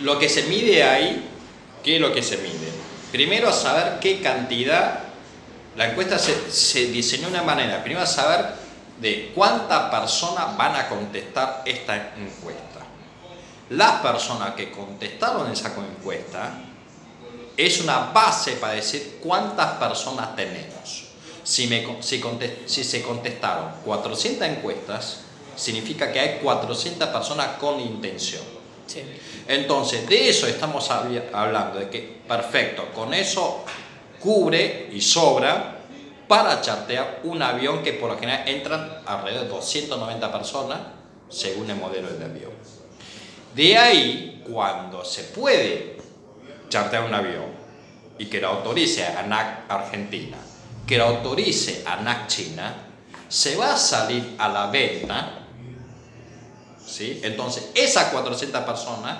[0.00, 1.28] lo que se mide ahí,
[1.84, 2.72] ¿qué es lo que se mide?
[3.12, 5.00] Primero saber qué cantidad,
[5.76, 8.46] la encuesta se, se diseñó de una manera, primero saber
[9.00, 12.80] de cuántas personas van a contestar esta encuesta.
[13.70, 16.52] Las personas que contestaron esa encuesta
[17.56, 21.06] es una base para decir cuántas personas tenemos.
[21.42, 25.20] Si, me, con- si, conte- si se contestaron 400 encuestas,
[25.56, 28.42] significa que hay 400 personas con intención.
[28.86, 29.02] Sí.
[29.48, 33.64] Entonces, de eso estamos hablando, de que, perfecto, con eso
[34.22, 35.78] cubre y sobra
[36.28, 40.78] para chartear un avión que por lo general entran alrededor de 290 personas
[41.28, 42.52] según el modelo del avión.
[43.54, 45.98] De ahí, cuando se puede
[46.68, 47.46] chartear un avión
[48.18, 50.38] y que lo autorice ANAC Argentina,
[50.86, 52.74] que lo autorice ANAC China,
[53.28, 55.42] se va a salir a la venta
[56.86, 57.20] ¿sí?
[57.22, 59.18] Entonces, esas 400 personas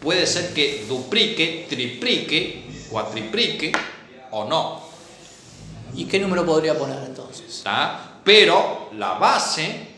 [0.00, 3.72] puede ser que duplique, triplique, cuatriplique
[4.30, 4.80] o no.
[5.94, 7.46] ¿Y qué número podría poner entonces?
[7.48, 8.20] ¿está?
[8.24, 9.88] Pero la base,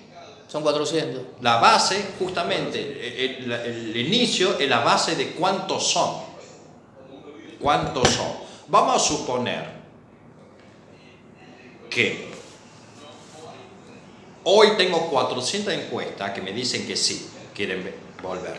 [0.48, 1.22] Son 400.
[1.42, 2.80] la base, justamente,
[3.35, 3.52] el, el-
[3.90, 6.22] el inicio es la base de cuántos son.
[7.61, 8.28] ¿Cuántos son?
[8.68, 9.74] Vamos a suponer
[11.90, 12.33] que
[14.44, 18.59] hoy tengo 400 encuestas que me dicen que sí, quieren ve- volver.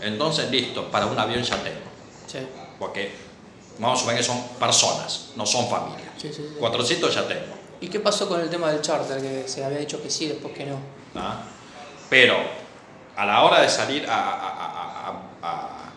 [0.00, 1.80] Entonces, listo, para un avión ya tengo.
[2.26, 2.38] Sí.
[2.78, 3.12] Porque
[3.78, 6.02] vamos a suponer que son personas, no son familias.
[6.16, 6.54] Sí, sí, sí.
[6.58, 7.54] 400 ya tengo.
[7.80, 9.20] ¿Y qué pasó con el tema del charter?
[9.20, 10.76] Que se había dicho que sí, después que no.
[11.14, 11.42] ¿tá?
[12.10, 12.36] Pero
[13.16, 15.92] a la hora de salir a, a- a- a- a-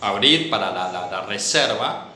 [0.00, 2.06] a abrir para la, la- la reserva,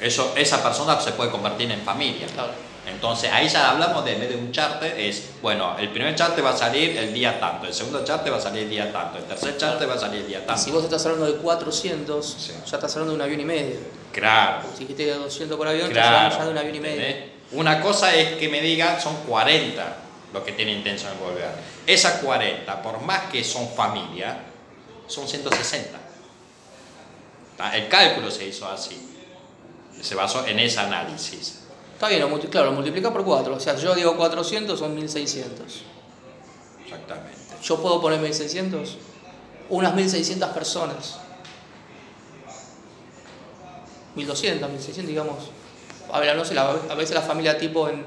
[0.00, 2.26] eso, esa persona se puede convertir en familia.
[2.28, 2.52] Claro.
[2.88, 6.44] Entonces ahí ya hablamos de en vez de un charter, es, bueno, el primer charter
[6.44, 9.18] va a salir el día tanto, el segundo charter va a salir el día tanto,
[9.18, 10.62] el tercer charter va a salir el día Y tanto.
[10.62, 12.52] si vos estás hablando de 400, Sí.
[12.66, 13.76] ya estás hablando de un avión y medio.
[14.12, 14.62] Claro.
[14.74, 16.28] Si dijiste 200 por avión, Claro.
[16.28, 17.00] estás hablando ya de un avión y medio.
[17.06, 17.30] ¿entendés?
[17.52, 19.96] Una cosa es que me digan son 40
[20.32, 21.48] los que tienen intención de volver.
[21.86, 24.38] Esas 40, por más que son familia,
[25.06, 25.98] son 160.
[27.56, 27.74] ¿Tá?
[27.76, 29.16] El cálculo se hizo así.
[30.00, 31.60] Se basó en ese análisis.
[31.98, 33.56] Está bien, lo claro, lo multiplica por 4.
[33.56, 35.82] O sea, yo digo 400 son 1600.
[36.84, 37.36] Exactamente.
[37.60, 38.96] Yo puedo poner 1600.
[39.70, 41.18] Unas 1600 personas.
[44.14, 45.36] 1200, 1600, digamos.
[46.12, 48.06] A ver, no sé, a veces la familia tipo en.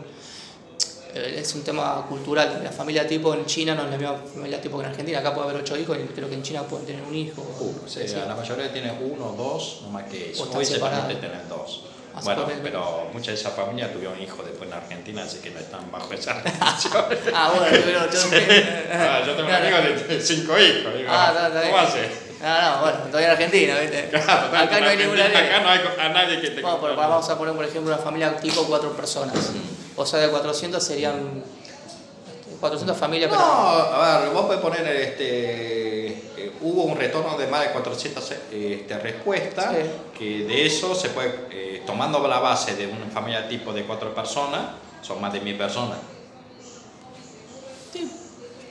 [1.14, 2.62] eh, Es un tema cultural.
[2.64, 5.20] La familia tipo en China no es la misma familia tipo que en Argentina.
[5.20, 7.42] Acá puede haber 8 hijos y creo que en China pueden tener un hijo.
[7.60, 8.16] Uh, sí, Sí.
[8.16, 10.44] la mayoría tiene uno, dos, no más que eso.
[10.50, 11.82] O Hoy se permite tener dos.
[12.14, 15.60] Ah, Bueno, pero muchas de esas familias tuvieron hijos después en Argentina, así que no
[15.60, 17.06] están bajo esa restricción.
[17.34, 18.20] Ah, bueno, pero yo.
[18.94, 20.94] Ah, yo tengo un amigo de cinco hijos.
[20.96, 21.64] digo, Ah, bien.
[21.72, 22.32] ¿Cómo hace?
[22.42, 24.10] No, no, bueno, todavía en Argentina, ¿viste?
[24.12, 25.38] Claro, total, Acá no hay ninguna ley.
[25.38, 28.02] Acá no hay a nadie que te Bueno, pero vamos a poner, por ejemplo, una
[28.04, 29.36] familia tipo cuatro personas.
[29.96, 31.44] O sea, de 400 serían
[32.62, 37.62] 400 familias, No, a ver, vos podés poner, este, eh, hubo un retorno de más
[37.62, 39.90] de 400 este, respuestas, Sí.
[40.18, 44.14] que de eso se puede, eh, tomando la base de una familia tipo de cuatro
[44.16, 44.62] personas,
[45.02, 45.98] son más de mil personas.
[47.92, 48.10] sí,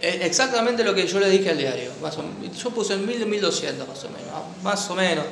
[0.01, 1.91] eh, exactamente lo que yo le dije al diario.
[2.01, 2.23] Más o,
[2.57, 5.25] yo puse en 1000 1200 más o menos, ah, más o menos.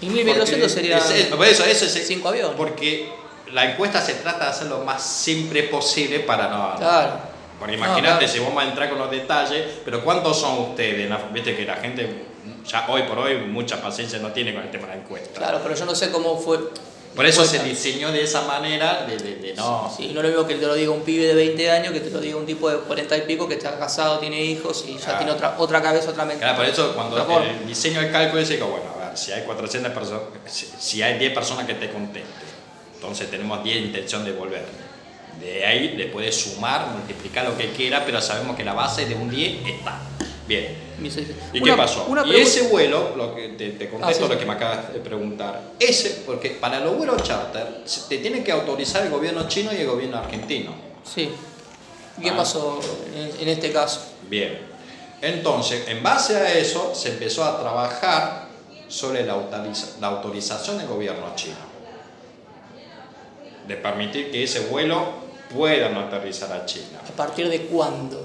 [0.00, 2.54] Y 1000 1200 sería Ese- eso, eso es- cinco aviones.
[2.56, 3.08] Porque
[3.52, 6.76] la encuesta se trata de hacer lo más simple posible para no...
[6.76, 7.35] Claro.
[7.58, 8.32] Porque No, imagínate claro.
[8.32, 11.08] si vamos a entrar con los detalles, pero ¿cuántos son ustedes?
[11.08, 12.24] No, Viste que la gente
[12.66, 15.38] ya hoy por hoy mucha paciencia no tiene con el tema de la encuesta.
[15.38, 16.58] Claro, pero yo no sé cómo fue.
[17.14, 19.90] Por eso se diseñó de esa manera de, de- de no.
[19.96, 22.00] Sí, no es lo mismo que te lo diga un pibe de 20 años que
[22.00, 24.94] te lo diga un tipo de 40 y pico que está casado, tiene hijos y
[24.98, 25.16] ya Claro.
[25.18, 26.42] tiene otra, otra cabeza, otra mente.
[26.42, 27.46] Claro, por eso cuando forma.
[27.48, 31.02] el diseño del cálculo dice que, bueno, a ver, si hay 400 personas, si, si
[31.02, 32.30] hay 10 personas que te contesten,
[32.96, 34.85] entonces tenemos 10 intención de volver.
[35.40, 39.14] De ahí le puedes sumar, multiplicar lo que quiera, pero sabemos que la base de
[39.14, 39.98] un 10 está.
[40.48, 40.86] Bien.
[41.52, 42.04] ¿Y Una- qué pasó?
[42.08, 44.32] una y ese vuelo, lo que te, te contesto Ah, sí.
[44.32, 48.50] lo que me acabas de preguntar, ese, porque para los vuelos charter te tiene que
[48.52, 50.72] autorizar el gobierno chino y el gobierno argentino.
[51.04, 51.28] Sí.
[52.18, 52.36] ¿Y ¿Qué Ah.
[52.36, 52.80] pasó
[53.14, 54.00] en, en este caso?
[54.30, 54.58] Bien.
[55.20, 58.46] Entonces, en base a eso, se empezó a trabajar
[58.88, 61.56] sobre la, autoriza- la autorización del gobierno chino.
[63.66, 67.00] De permitir que ese vuelo pueda no aterrizar a China.
[67.08, 68.24] ¿A partir de cuándo?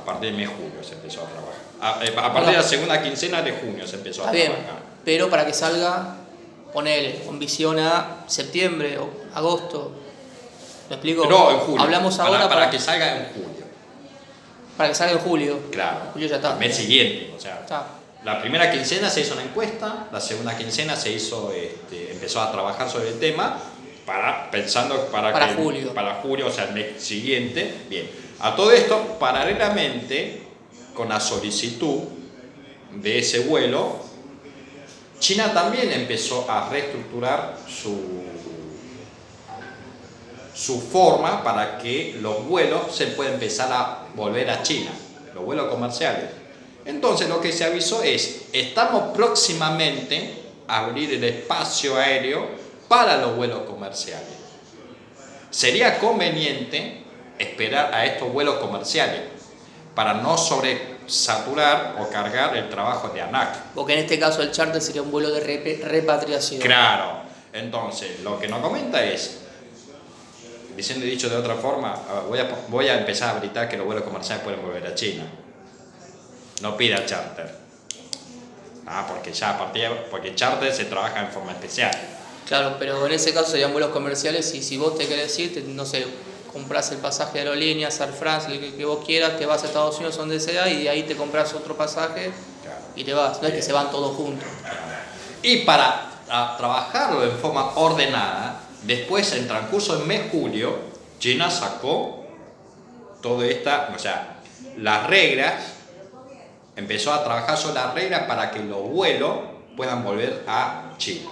[0.00, 1.60] A partir de mes de julio se empezó a trabajar.
[1.80, 4.82] A, eh, a partir de la segunda quincena de junio se empezó a bien, trabajar.
[5.04, 6.16] pero para que salga,
[6.72, 9.92] ponele, con visión a septiembre o agosto.
[10.88, 11.26] ¿Me explico?
[11.26, 11.82] No, en julio.
[11.82, 13.64] Hablamos Para- ahora para, para, que salga en julio.
[14.76, 15.60] para que salga en julio.
[15.70, 16.00] Claro.
[16.12, 16.52] Julio ya está.
[16.52, 17.32] El mes siguiente.
[17.36, 17.86] O sea, Está.
[18.24, 22.52] La primera quincena se hizo una encuesta, la segunda quincena se hizo, este, empezó a
[22.52, 23.56] trabajar sobre el tema,
[24.10, 25.94] para, pensando para, Para que- julio.
[25.94, 27.72] para julio, o sea, el mes siguiente.
[27.88, 28.10] Bien.
[28.40, 30.42] A todo esto, paralelamente
[30.94, 32.00] con la solicitud
[32.96, 33.98] de ese vuelo,
[35.20, 38.24] China también empezó a reestructurar su,
[40.54, 44.90] su forma para que los vuelos se puedan empezar a volver a China,
[45.34, 46.30] los vuelos comerciales.
[46.84, 50.34] Entonces lo que se avisó es, estamos próximamente
[50.66, 52.59] a abrir el espacio aéreo
[52.90, 54.26] para los vuelos comerciales.
[55.48, 57.04] Sería conveniente
[57.38, 59.20] esperar a estos vuelos comerciales
[59.94, 63.74] para no sobresaturar o cargar el trabajo de ANAC.
[63.76, 66.60] Porque en este caso el charter sería un vuelo de repatriación.
[66.60, 67.20] Claro.
[67.52, 69.42] Entonces, lo que nos comenta es,
[70.76, 73.68] diciendo y dicho de otra forma, a ver, voy a, voy a empezar a habilitar
[73.68, 75.22] que los vuelos comerciales pueden volver a China.
[76.60, 77.54] No pida charter.
[78.84, 81.92] Ah, porque ya a partir porque charter se trabaja en forma especial.
[82.50, 85.62] Claro, pero en ese caso serían vuelos comerciales y si vos te querés ir, te-
[85.62, 86.04] no sé,
[86.52, 89.66] compras el pasaje de aerolíneas, Air France, el que, que vos quieras, te vas a
[89.66, 92.32] Estados Unidos donde sea y de ahí te compras otro pasaje
[92.64, 92.80] Claro.
[92.96, 93.40] y te vas.
[93.40, 94.48] No es que se van todos juntos.
[95.44, 100.74] Y para a, trabajarlo en forma ordenada, después en transcurso del mes julio,
[101.20, 102.24] China sacó
[103.22, 104.40] toda esta, o sea,
[104.76, 105.54] las reglas,
[106.74, 109.36] empezó a trabajar sobre las reglas para que los vuelos
[109.76, 111.30] puedan volver a China.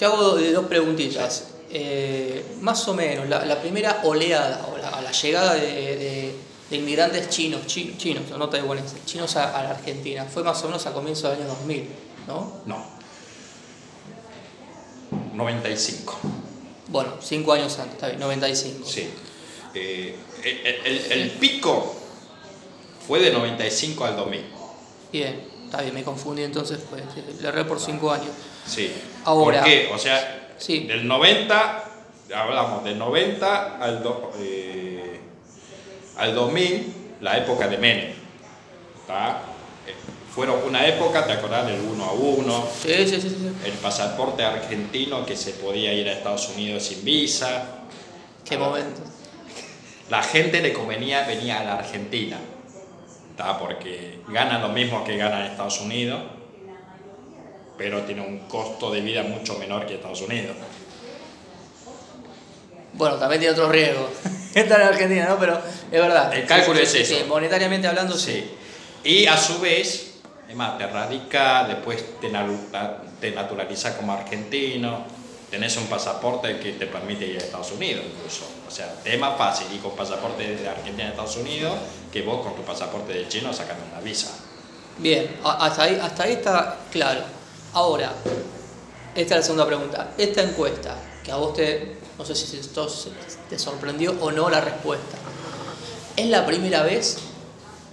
[0.00, 1.44] Te hago de dos preguntitas.
[1.70, 6.34] Eh, más o menos, la, la primera oleada o la, la llegada de, de-
[6.70, 10.68] de inmigrantes chinos, chi- chinos, no taiwaneses, chinos a, a la Argentina, fue más o
[10.68, 11.88] menos a comienzos del año 2000,
[12.28, 12.52] ¿no?
[12.64, 12.82] No.
[15.34, 16.18] 95.
[16.88, 18.86] Bueno, cinco años antes, está bien, 95.
[18.88, 19.08] Sí.
[19.74, 21.94] Eh, el, el- el pico
[23.06, 24.44] fue de 95 al 2000.
[25.12, 27.02] Bien, está bien, me confundí entonces, pues
[27.40, 28.30] le erré por cinco años.
[28.66, 28.92] Sí.
[29.24, 29.90] Ahora- ¿Por qué?
[29.92, 30.80] O sea, Sí.
[30.86, 31.84] del 90
[32.34, 34.02] hablamos de 90 al,
[34.38, 35.20] eh,
[36.16, 38.10] al 2000, la época de Menem.
[38.10, 39.94] Eh,
[40.32, 42.64] fueron una época, ¿te acordás del 1 a 1?
[42.82, 47.64] Sí, sí, sí, El pasaporte argentino que se podía ir a Estados Unidos sin visa.
[48.44, 49.00] Qué momento.
[50.08, 52.38] La gente le convenía venir a la Argentina,
[53.58, 56.20] porque gana lo mismo que gana en Estados Unidos,
[57.80, 60.54] pero tiene un costo de vida mucho menor que Estados Unidos.
[62.92, 64.06] Bueno, también tiene otro riesgo.
[64.54, 65.38] Está en Argentina, ¿no?
[65.38, 65.58] Pero
[65.90, 66.34] es verdad.
[66.34, 67.14] El cálculo es eso.
[67.14, 68.50] Sí, monetariamente hablando, sí.
[69.02, 72.30] Y a su vez, además, te radica, después te,
[73.18, 75.06] te naturaliza como argentino,
[75.50, 78.44] tenés un pasaporte que te permite ir a Estados Unidos incluso.
[78.68, 81.78] O sea, es más fácil ir con pasaporte de Argentina a Estados Unidos
[82.12, 84.32] que vos con tu pasaporte de chino sacando una visa.
[84.98, 87.39] Bien, hasta ahí, hasta ahí está claro.
[87.72, 88.12] Ahora,
[89.14, 90.12] esta es la segunda pregunta.
[90.18, 92.88] Esta encuesta, que a vos te, no sé si esto
[93.48, 95.16] te sorprendió o no la respuesta,
[96.16, 97.18] ¿es la primera vez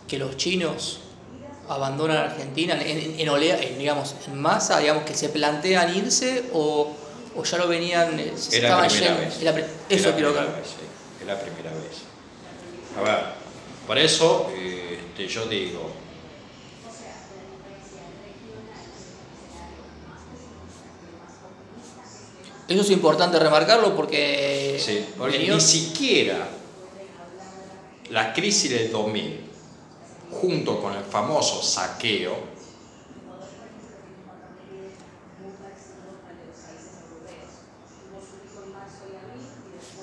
[0.07, 0.99] que los chinos
[1.69, 6.93] abandonan Argentina en, en, olea, digamos, en masa, digamos, que se plantean irse o,
[7.35, 9.65] o ya lo venían, eh, se Era la primera vez.
[9.89, 10.39] eso quiero que...
[10.39, 12.07] Es la primera vez.
[12.97, 13.19] A ver,
[13.85, 15.91] por eso este, yo digo,
[22.67, 26.49] Eso es importante remarcarlo porque, sí, porque ni siquiera
[28.09, 29.47] la crisis del 2000
[30.31, 32.35] junto con el famoso saqueo,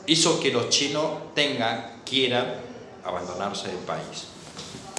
[0.07, 2.55] hizo que los chinos tengan, quieran
[3.05, 4.27] abandonarse del país.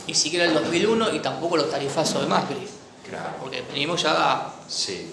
[0.08, 2.68] Y siquiera el 2001 y tampoco los tarifazos de Macri.
[3.08, 3.36] Claro.
[3.42, 4.56] Porque venimos ya a...
[4.68, 5.08] Sí,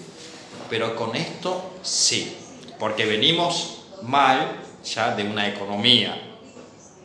[0.69, 2.37] pero con esto sí,
[2.83, 6.21] porque venimos mal ya de una economía.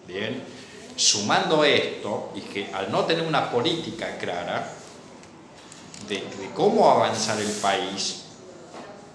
[0.08, 0.42] Bien,
[0.96, 4.72] sumando esto, y que al no tener una política clara
[6.08, 6.20] de,
[6.52, 8.24] cómo avanzar el país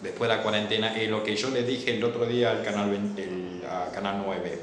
[0.02, 2.98] después de la cuarentena, es lo que yo le dije el otro día al canal,
[3.94, 4.62] canal 9.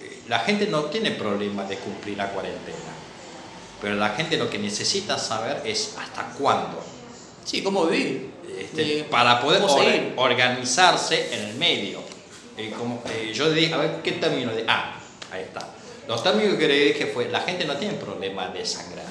[0.00, 2.94] Eh, la gente no tiene problema de cumplir la cuarentena,
[3.82, 6.82] pero la gente lo que necesita saber es hasta cuándo.
[7.44, 8.33] Sí, cómo vivir.
[8.58, 9.62] Este, para poder
[10.16, 12.00] organizarse en el medio.
[12.56, 14.96] Eh, como, eh, yo dije, a ver, ¿qué término de Ah,
[15.32, 15.68] ahí está.
[16.06, 19.06] Los términos que le dije fue, la gente no tiene problema de sangrar.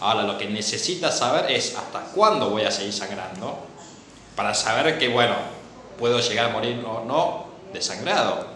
[0.00, 3.58] Ahora lo que necesita saber es hasta cuándo voy a seguir sangrando
[4.36, 5.34] para saber que, bueno,
[5.98, 8.46] puedo llegar a morir o no desangrado.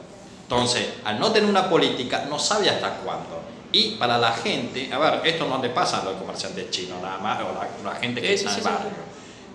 [0.43, 3.44] Entonces, al no tener una política, no sabe hasta cuándo.
[3.75, 7.19] Y para la gente, a ver, esto no le pasa a los comerciantes chinos nada
[7.19, 8.91] más, o la, la gente que está en el barrio.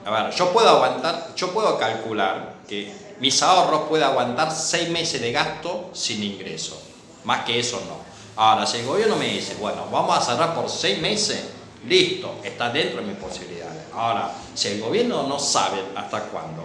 [0.05, 5.21] A ver, yo puedo aguantar, yo puedo calcular que mis ahorros pueden aguantar seis meses
[5.21, 6.81] de gasto sin ingreso.
[7.23, 7.97] Más que eso no.
[8.35, 11.41] Ahora, si el gobierno me dice, bueno, vamos a cerrar por seis meses,
[11.87, 13.83] listo, está dentro de mis posibilidades.
[13.93, 16.63] Ahora, si el gobierno no sabe hasta cuándo,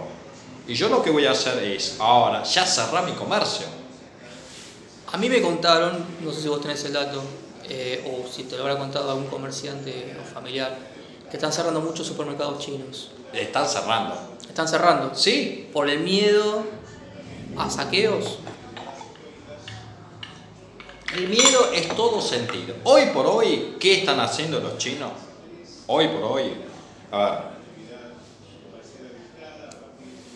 [0.67, 3.65] y yo lo que voy a hacer es, ahora, ya cerrar mi comercio.
[5.13, 7.23] A mí me contaron, no sé si vos tenés el dato,
[7.69, 10.77] eh, o si te lo habrá contado algún comerciante o familiar,
[11.29, 13.11] que están cerrando muchos supermercados chinos.
[13.33, 14.15] Están cerrando.
[14.47, 15.15] ¿Están cerrando?
[15.15, 15.69] Sí.
[15.73, 16.63] ¿Por el miedo
[17.57, 18.39] a saqueos?
[21.15, 22.75] El miedo es todo sentido.
[22.83, 25.11] Hoy por hoy, ¿qué están haciendo los chinos?
[25.87, 26.53] Hoy por hoy.
[27.11, 27.39] A ver.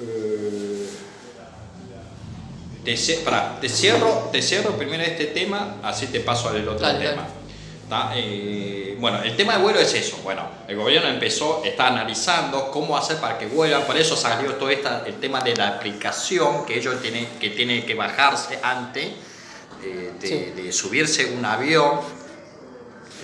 [0.01, 0.89] Eh,
[2.95, 7.27] te, cierro, te cierro primero este tema, así te paso al otro tema.
[8.15, 10.17] Eh, bueno, el tema de vuelo es eso.
[10.23, 14.69] Bueno, el gobierno empezó, está analizando cómo hacer para que vuelvan, por eso salió todo
[14.69, 19.07] esta, el tema de la aplicación que ellos tienen que, tiene que bajarse antes
[19.83, 21.99] eh, de, subirse un avión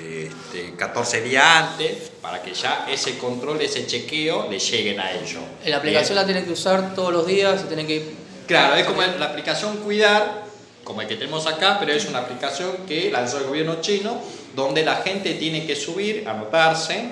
[0.02, 5.44] este, 14 días antes para que ya ese control, ese chequeo le lleguen a ellos.
[5.66, 8.25] La aplicación la tienen que usar todos los días, se tienen que...
[8.48, 10.44] Claro, es como la aplicación Cuidar,
[10.84, 14.22] como el que tenemos acá, pero es una aplicación que lanzó el gobierno chino
[14.56, 17.10] donde la gente tiene que subir, anotarse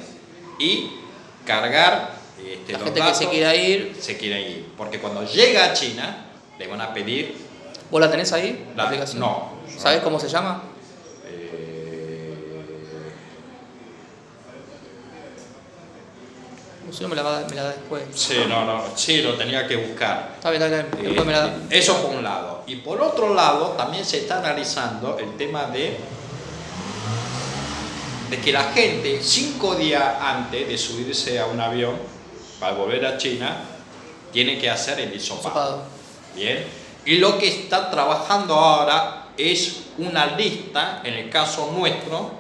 [0.60, 0.92] y
[1.46, 2.14] cargar
[2.46, 3.96] este, la gente que se quiera ir.
[4.00, 4.66] Se quiere ir.
[4.78, 6.26] Porque cuando llega a China,
[6.58, 7.36] le van a pedir.
[7.92, 8.66] ¿Vos la tenés ahí?
[8.76, 9.20] La, aplicación.
[9.20, 9.54] No.
[9.78, 10.64] ¿Sabes cómo se llama?
[16.94, 18.04] Si no me la, va, me la da después.
[18.14, 18.84] Sí, no, no.
[18.96, 20.34] Sí, lo tenía que buscar.
[20.36, 21.16] Está bien, está bien.
[21.18, 21.56] Eh, me la...
[21.70, 22.64] Eso por un lado.
[22.68, 25.98] Y por otro lado, también se está analizando el tema de
[28.30, 31.96] de que la gente cinco días antes de subirse a un avión
[32.60, 33.58] para volver a China
[34.32, 35.50] tiene que hacer el hisopado.
[35.50, 35.84] Hisopado.
[36.36, 36.66] Bien.
[37.06, 42.32] Y lo que está trabajando ahora es una lista, en el caso nuestro,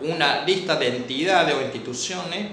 [0.00, 2.46] una lista de entidades o instituciones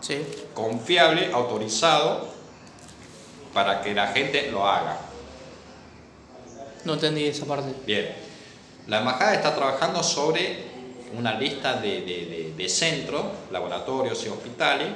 [0.00, 0.24] Sí.
[0.54, 2.28] confiable, autorizado,
[3.52, 4.96] para que la gente lo haga.
[6.84, 7.72] No entendí esa parte.
[7.86, 8.14] Bien,
[8.86, 10.68] la embajada está trabajando sobre
[11.16, 14.88] una lista de, de- de- de centros, laboratorios y hospitales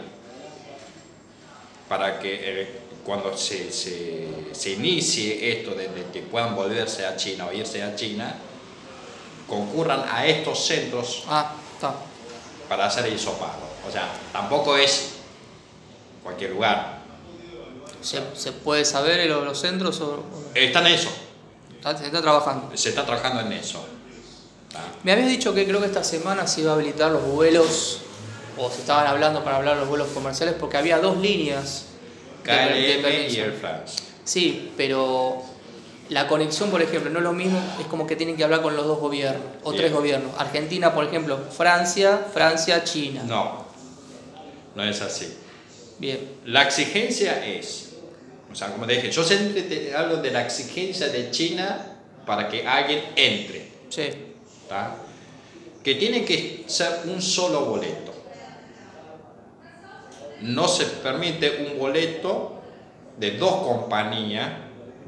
[1.89, 7.47] para que eh, cuando se, se- se inicie esto de, que puedan volverse a China
[7.47, 8.35] o irse a China,
[9.49, 11.53] concurran a estos centros Ah,
[12.69, 13.72] para hacer el hisopado.
[13.89, 15.15] O sea, tampoco es
[16.23, 17.01] cualquier lugar.
[18.01, 20.25] ¿Se, se puede saber los, los centros o, o-
[20.55, 21.11] Está en eso,
[21.77, 22.77] está- se está trabajando?
[22.77, 23.85] se está trabajando en eso.
[25.05, 28.01] Me habías dicho que creo que esta semana se iba a habilitar los vuelos,
[28.57, 31.87] o se estaban hablando para hablar de los vuelos comerciales, porque había dos líneas
[32.45, 33.37] de KLM y.
[33.39, 34.03] Air France.
[34.25, 35.43] Sí, pero
[36.09, 38.75] la conexión, por ejemplo, no es lo mismo, es como que tienen que hablar con
[38.77, 39.83] los dos gobiernos, o Bien.
[39.83, 40.31] tres gobiernos.
[40.39, 43.23] Argentina, por ejemplo, Francia, Francia, China.
[43.27, 43.62] No,
[44.75, 45.39] no es así.
[45.99, 47.93] Bien, La exigencia es,
[48.51, 52.67] o sea, como dije, yo siempre te hablo de la exigencia de China para que
[52.67, 54.09] alguien entre, sí,
[54.69, 54.97] ¿tá?
[55.83, 58.13] que tiene que ser un solo boleto.
[60.41, 62.61] No se permite un boleto
[63.17, 64.51] de dos compañías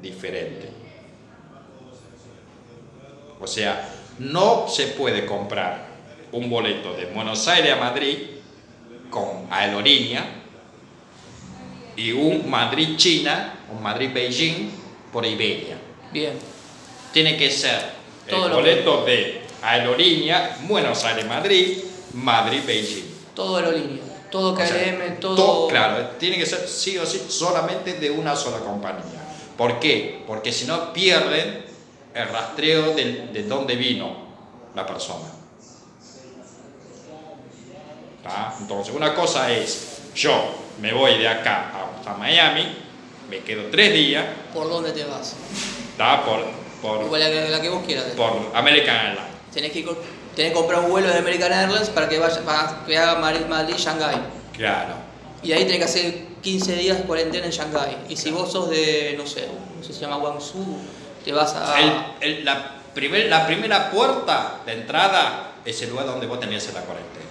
[0.00, 0.70] diferentes.
[3.40, 3.88] O sea,
[4.18, 5.86] no se puede comprar
[6.32, 8.33] un boleto de Buenos Aires a Madrid
[9.14, 10.24] con aerolínea
[11.96, 14.70] y un Madrid-China, un Madrid-Beijing
[15.12, 15.76] por Iberia.
[16.12, 16.32] bien.
[17.12, 17.80] Tiene que ser
[18.28, 21.78] Todo el boleto de aerolínea Buenos Aires-Madrid,
[22.14, 23.04] Madrid-Beijing.
[23.36, 24.02] Todo aerolínea,
[24.32, 25.36] todo O sea, KLM, todo...
[25.36, 29.22] to- claro, tiene que ser sí o sí solamente de una sola compañía.
[29.56, 30.24] ¿Por qué?
[30.26, 31.64] Porque si no pierden
[32.14, 34.16] el rastreo de, de dónde vino
[34.74, 35.26] la persona.
[38.24, 38.54] ¿Tá?
[38.60, 40.32] Entonces, una cosa es, yo
[40.80, 42.66] me voy de acá hasta Miami,
[43.30, 45.34] me quedo tres días, ¿Por dónde te vas?
[45.98, 46.24] ¿tá?
[46.24, 46.40] por,
[46.82, 48.04] por, Igual la, que- la que vos quieras.
[48.16, 49.30] por American Airlines.
[49.52, 49.82] Tenés que,
[50.34, 53.46] tenés que comprar un vuelo de American Airlines para que vaya para que haga Madrid,
[53.46, 54.16] Madrid, Shanghái.
[54.56, 54.94] Claro.
[55.42, 57.98] Y ahí tenés que hacer 15 días de cuarentena en Shanghái.
[58.08, 59.46] Y si vos sos de, no sé,
[59.76, 60.78] no sé si se llama Guangzhou,
[61.24, 61.78] te vas a...
[61.80, 66.74] El- el- la, primer- la primera puerta de entrada es el lugar donde vos hacer
[66.74, 67.23] la cuarentena.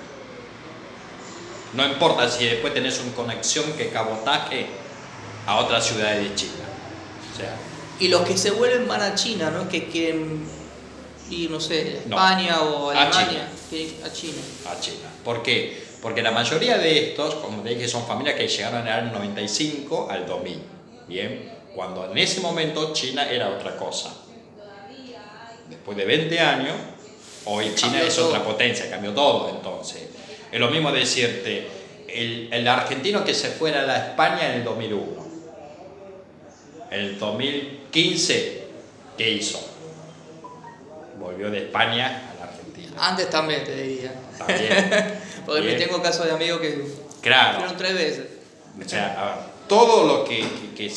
[1.73, 4.67] No importa si después tenés una conexión que cabotaje
[5.47, 6.63] a otras ciudades de China.
[7.33, 7.55] O sea,
[7.99, 9.67] Y los que se vuelven van a China, ¿no?
[9.69, 10.45] Que quieren
[11.29, 12.15] ir, no sé, a No.
[12.15, 13.47] España o a A Alemania.
[13.69, 14.05] China.
[14.05, 14.41] a China.
[14.71, 15.09] a China.
[15.23, 15.83] ¿Por qué?
[16.01, 19.11] Porque la mayoría de estos, como te dije, son familias que llegaron en el año
[19.13, 20.61] 95 al 2000.
[21.07, 24.13] Bien, cuando en ese momento China era otra cosa.
[25.69, 26.75] Después de 20 años,
[27.45, 28.27] hoy China Cambió es todo.
[28.29, 30.01] otra potencia, cambió todo entonces.
[30.53, 31.67] Es lo mismo decirte,
[32.07, 35.23] el, el argentino que se fuera a la España en el 2001.
[36.91, 38.63] En el 2015,
[39.17, 39.59] ¿qué hizo?
[41.19, 42.91] Volvió de España a la Argentina.
[42.99, 44.13] Antes también te diría.
[44.37, 45.15] También.
[45.45, 45.79] Porque me Bien.
[45.87, 46.83] tengo casos de amigos que
[47.21, 47.57] Claro.
[47.59, 48.25] fueron tres veces.
[48.85, 50.45] O sea, a ver, todo lo que,
[50.77, 50.91] que,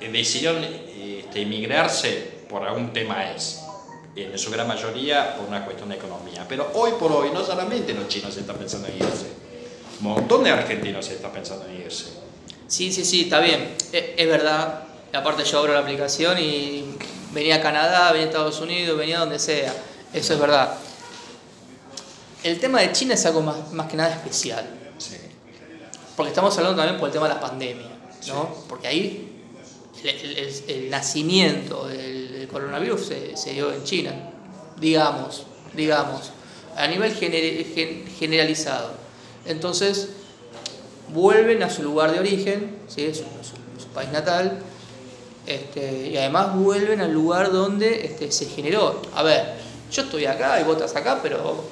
[0.00, 3.60] que decidieron este, emigrarse por algún tema es,
[4.22, 6.44] en su gran mayoría por una cuestión de economía.
[6.48, 9.26] Pero hoy por hoy, no solamente los chinos están pensando en irse,
[10.00, 12.06] un montón de argentinos están pensando en irse.
[12.66, 13.74] Sí, sí, sí, está bien.
[13.92, 14.84] Es, es verdad.
[15.12, 16.84] Aparte yo abro la aplicación y
[17.32, 19.74] venía a Canadá, venía a Estados Unidos, venía a donde sea.
[20.12, 20.74] Eso es verdad.
[22.44, 24.68] El tema de China es algo más, más que nada especial.
[24.98, 25.16] Sí.
[26.16, 27.88] Porque estamos hablando también por el tema de la pandemia,
[28.28, 28.48] ¿no?
[28.68, 29.32] Porque ahí
[30.02, 32.17] el, el- el- el nacimiento del
[32.48, 34.12] coronavirus se, se dio en China,
[34.80, 35.44] digamos,
[35.74, 36.32] digamos,
[36.76, 38.90] a nivel gener- gen- generalizado.
[39.46, 40.08] Entonces,
[41.12, 43.06] vuelven a su lugar de origen, ¿sí?
[43.14, 44.58] su, su- su país natal,
[45.46, 49.00] este, y además vuelven al lugar donde este, se generó.
[49.14, 49.54] A ver,
[49.90, 51.64] yo estoy acá y vos estás acá, pero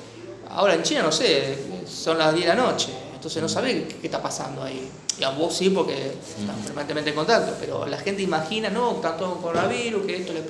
[0.50, 1.56] ahora en China no sé,
[1.86, 4.88] son las 10 de la noche, entonces no sabés qué, qué está pasando ahí.
[5.18, 9.30] Y a vos sí, porque estás permanentemente en contacto, pero la gente imagina, no, tanto
[9.32, 10.40] con coronavirus, que esto le,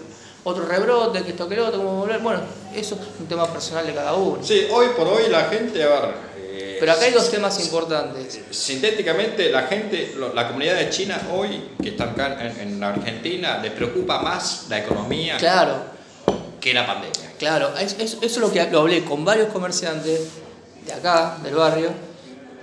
[0.49, 2.21] otro rebrote, que esto que lo otro, cómo volver.
[2.21, 2.41] Bueno,
[2.73, 4.43] eso es un tema personal de cada uno.
[4.45, 6.15] Sí, hoy por hoy la gente, a ver...
[6.39, 8.39] eh, Pero acá hay dos temas importantes.
[8.51, 13.59] Sintéticamente, la gente, la comunidad de China hoy, que está acá en, en la Argentina,
[13.59, 15.79] le preocupa más la economía Claro,
[16.61, 17.33] que la pandemia.
[17.39, 20.21] Claro, es- es- eso es lo que lo hablé con varios comerciantes
[20.87, 21.91] de acá, del barrio,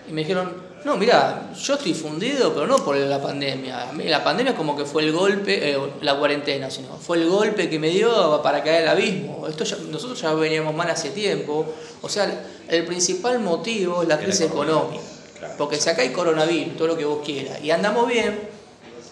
[0.07, 0.53] y me dijeron,
[0.86, 3.89] No, mira, yo estoy fundido, pero no por la pandemia.
[4.03, 7.79] La pandemia como que fue el golpe, eh, la cuarentena, sino fue el golpe que
[7.79, 9.47] me dio para caer al abismo.
[9.47, 11.65] Esto ya- nosotros ya veníamos mal hace tiempo.
[12.01, 15.01] O sea, el principal motivo es la crisis económica.
[15.39, 15.53] claro.
[15.57, 18.39] Porque si acá hay coronavirus, todo lo que vos quieras, y andamos bien,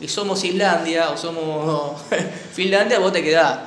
[0.01, 2.01] y somos Islandia o somos
[2.53, 3.59] Finlandia, vos te quedás.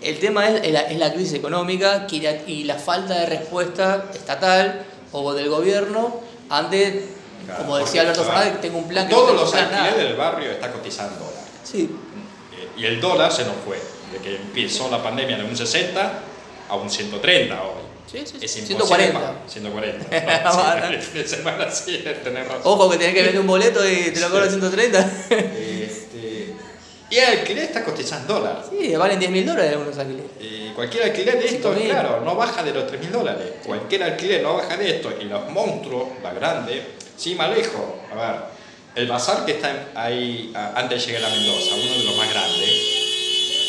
[0.00, 4.06] El tema es, es la, es la crisis económica la- y la falta de respuesta
[4.14, 6.20] estatal o del gobierno
[6.50, 7.04] ante,
[7.44, 10.50] Claro, como decía Alberto Fernández, tengo un plan que Todos no los alquileres del barrio
[10.50, 11.44] está cotizando dólar.
[11.64, 11.90] Sí,
[12.58, 13.78] Eh, Y el dólar se nos fue.
[14.12, 16.12] De que empezó la pandemia de un 60
[16.68, 17.70] a un 130 hoy.
[18.10, 18.38] sí, sí.
[18.40, 18.60] Es sí.
[18.72, 19.20] imposible 140.
[19.20, 20.06] pa- 140.
[20.08, 20.88] Bueno.
[20.88, 22.04] sí, el fin de semana sí.
[22.64, 25.10] Ojo que tenés que vender un boleto y te lo cobran 130.
[27.08, 28.64] Y el alquiler está cotizando dólar.
[28.68, 30.30] Sí, valen 10 mil dólares algunos alquileres.
[30.40, 31.84] Y cualquier alquiler de esto, 5.000.
[31.90, 33.46] claro, no baja de los 3 mil dólares.
[33.64, 35.12] Cualquier alquiler no baja de esto.
[35.20, 36.82] Y los monstruos, la grande,
[37.16, 37.80] sí, más lejos.
[38.12, 38.40] A ver,
[38.96, 42.28] el bazar que está en- ahí antes de llegar a Mendoza, uno de los más
[42.32, 42.70] grandes.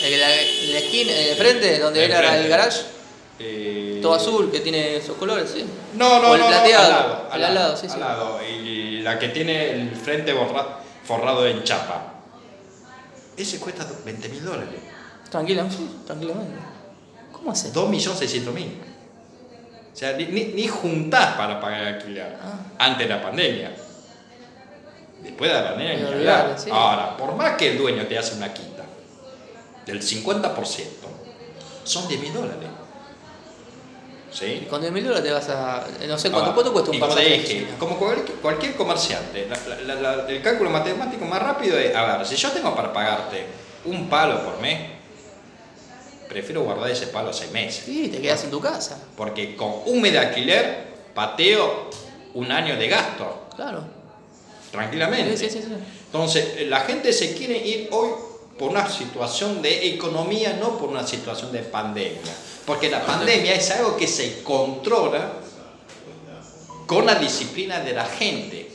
[0.03, 2.41] El de la, la esquina, de frente, donde era Enfrente.
[2.43, 2.81] el garage,
[3.39, 5.63] eh, todo azul, que tiene esos colores, sí.
[5.93, 7.99] No, no, O el no, no, plateado, al lado, el al lado, sí, al sí.
[7.99, 8.39] lado.
[8.43, 12.13] Y la que tiene el frente borra- forrado en chapa.
[13.37, 14.79] Ese cuesta 20 mil dólares.
[15.29, 16.57] Tranquila, sí, tranquilamente.
[17.31, 17.73] ¿Cómo haces?
[17.73, 18.67] 2.600.000.
[19.93, 22.37] O sea, ni, ni, juntás para pagar el alquiler.
[22.41, 22.59] Ah.
[22.79, 23.75] Antes de la pandemia.
[25.21, 26.69] Después de la pandemia, olvidar, sí.
[26.71, 28.83] Ahora, por más que el dueño te hace una quita
[29.85, 30.55] del 50%,
[31.83, 32.69] son 10 mil dólares.
[34.37, 34.67] ¿Sí?
[34.69, 35.87] con 10 mil dólares te vas a.
[36.07, 37.29] No sé cuánto, Ah, cuánto cuesta un te pasaje.
[37.39, 42.17] dije, como cualquier, comerciante, la- la- la- la- el cálculo matemático más rápido es, a
[42.17, 43.45] ver, si yo tengo para pagarte
[43.85, 44.79] un palo por mes,
[46.29, 47.83] prefiero guardar ese palo seis meses.
[47.85, 48.99] Sí, te quedas en tu casa.
[49.15, 50.85] Porque con un mes de alquiler
[51.15, 51.89] pateo
[52.35, 53.83] un año de gasto, Claro.
[54.71, 55.35] tranquilamente.
[55.37, 55.73] Sí, sí, sí.
[56.05, 58.09] Entonces, la gente se quiere ir hoy
[58.59, 62.33] por una situación de economía, no por una situación de pandemia.
[62.67, 65.31] Porque la pandemia es algo que se controla
[66.85, 68.69] con la disciplina de la gente.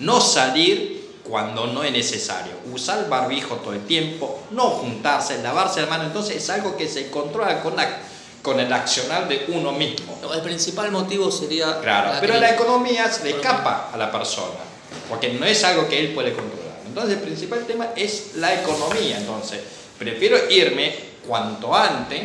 [0.00, 2.52] No salir cuando no es necesario.
[2.72, 6.04] Usar el barbijo todo el tiempo, no juntarse, lavarse la mano.
[6.04, 7.98] Entonces es algo que se controla con, la-
[8.42, 10.18] con el accionar de uno mismo.
[10.22, 11.80] No, El principal motivo sería.
[11.80, 12.48] Claro, la pero crisis.
[12.50, 14.60] la economía se le escapa a la persona,
[15.08, 16.68] porque no es algo que él puede controlar.
[16.86, 19.18] Entonces el principal tema es la economía.
[19.18, 19.60] Entonces,
[19.98, 20.94] prefiero irme
[21.26, 22.20] cuanto antes,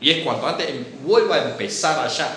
[0.00, 0.68] y es cuanto antes
[1.02, 2.28] vuelvo a empezar allá,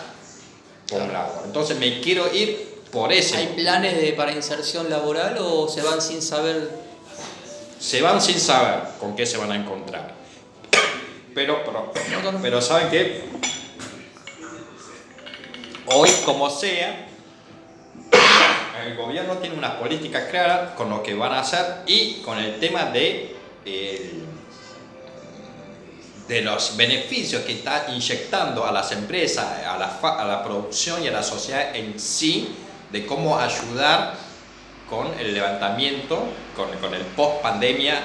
[0.91, 1.43] un lado.
[1.45, 3.38] Entonces me quiero ir por ese.
[3.38, 6.70] ¿Hay planes de, para inserción laboral o se van sin saber?
[7.80, 10.14] Se van sin saber con qué se van a encontrar.
[11.36, 11.64] Pero,
[12.41, 13.24] pero, ¿saben qué?
[15.86, 17.07] Hoy, como sea,
[18.86, 22.60] el gobierno tiene unas políticas claras con lo que van a hacer y con el
[22.60, 23.36] tema de,
[23.66, 24.24] el-
[26.30, 31.07] de los beneficios que está inyectando a las empresas, a la, a la producción y
[31.07, 32.55] a la sociedad en sí,
[32.91, 34.13] de cómo ayudar
[34.88, 36.23] con el levantamiento,
[36.55, 37.99] con, con el post pandemia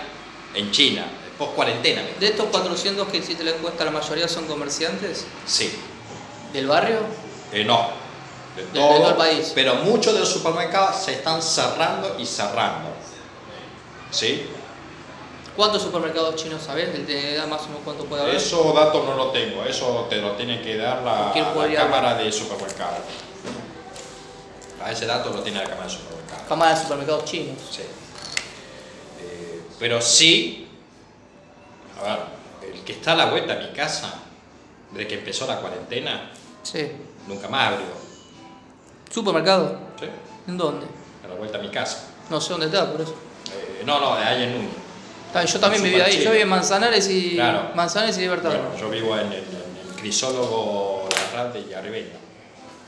[0.55, 2.03] en China, el post cuarentena.
[2.19, 5.71] De estos 400 que hiciste la encuesta, la mayoría son comerciantes Sí,
[6.53, 7.01] del barrio.
[7.53, 7.91] Eh, no,
[8.57, 9.53] de de todo, todo el país.
[9.55, 12.89] pero muchos de los supermercados se están cerrando y cerrando.
[14.11, 14.47] ¿Sí?
[15.57, 17.07] ¿Cuántos supermercados chinos sabes?
[17.07, 18.35] ¿Te da más o menos cuánto puede haber?
[18.35, 21.81] Eso dato no lo tengo, eso te lo tiene que dar la, ¿Quién la podría
[21.85, 22.97] cámara de supermercado.
[24.83, 26.43] A ese dato lo tiene la cámara de supermercado.
[26.49, 27.59] Cámara de supermercados chinos.
[27.71, 27.83] Sí.
[29.21, 30.69] Eh, pero sí,
[32.01, 32.19] a ver,
[32.75, 34.13] el que está a la vuelta a mi casa,
[34.91, 36.33] desde que empezó la cuarentena,
[36.65, 36.91] Sí.
[37.29, 37.87] nunca más abrió.
[39.09, 39.79] ¿Supermercado?
[40.01, 40.07] ¿Sí?
[40.49, 40.87] ¿En dónde?
[41.25, 42.09] A la vuelta a mi casa.
[42.29, 43.15] No sé dónde está, por eso.
[43.53, 44.84] Eh, no, no, de ahí en Núñez.
[45.47, 46.19] Yo también vivía ahí.
[46.23, 47.33] Yo vivía en Manzanares y.
[47.35, 47.71] Claro.
[47.75, 48.51] Manzanares y Libertad.
[48.51, 52.11] Bueno, yo vivo en el, en el Crisólogo Larralde y Arribeño.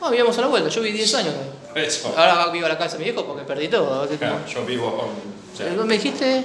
[0.01, 0.69] Ah, vivíamos a la vuelta.
[0.69, 1.35] Yo viví 10 años.
[1.75, 2.15] Eso.
[2.17, 4.07] Ahora vivo a la casa de mi viejo porque perdí todo.
[4.09, 4.47] Claro, no.
[4.53, 6.39] yo vivo o sea, ¿Me dijiste?
[6.39, 6.45] Eh,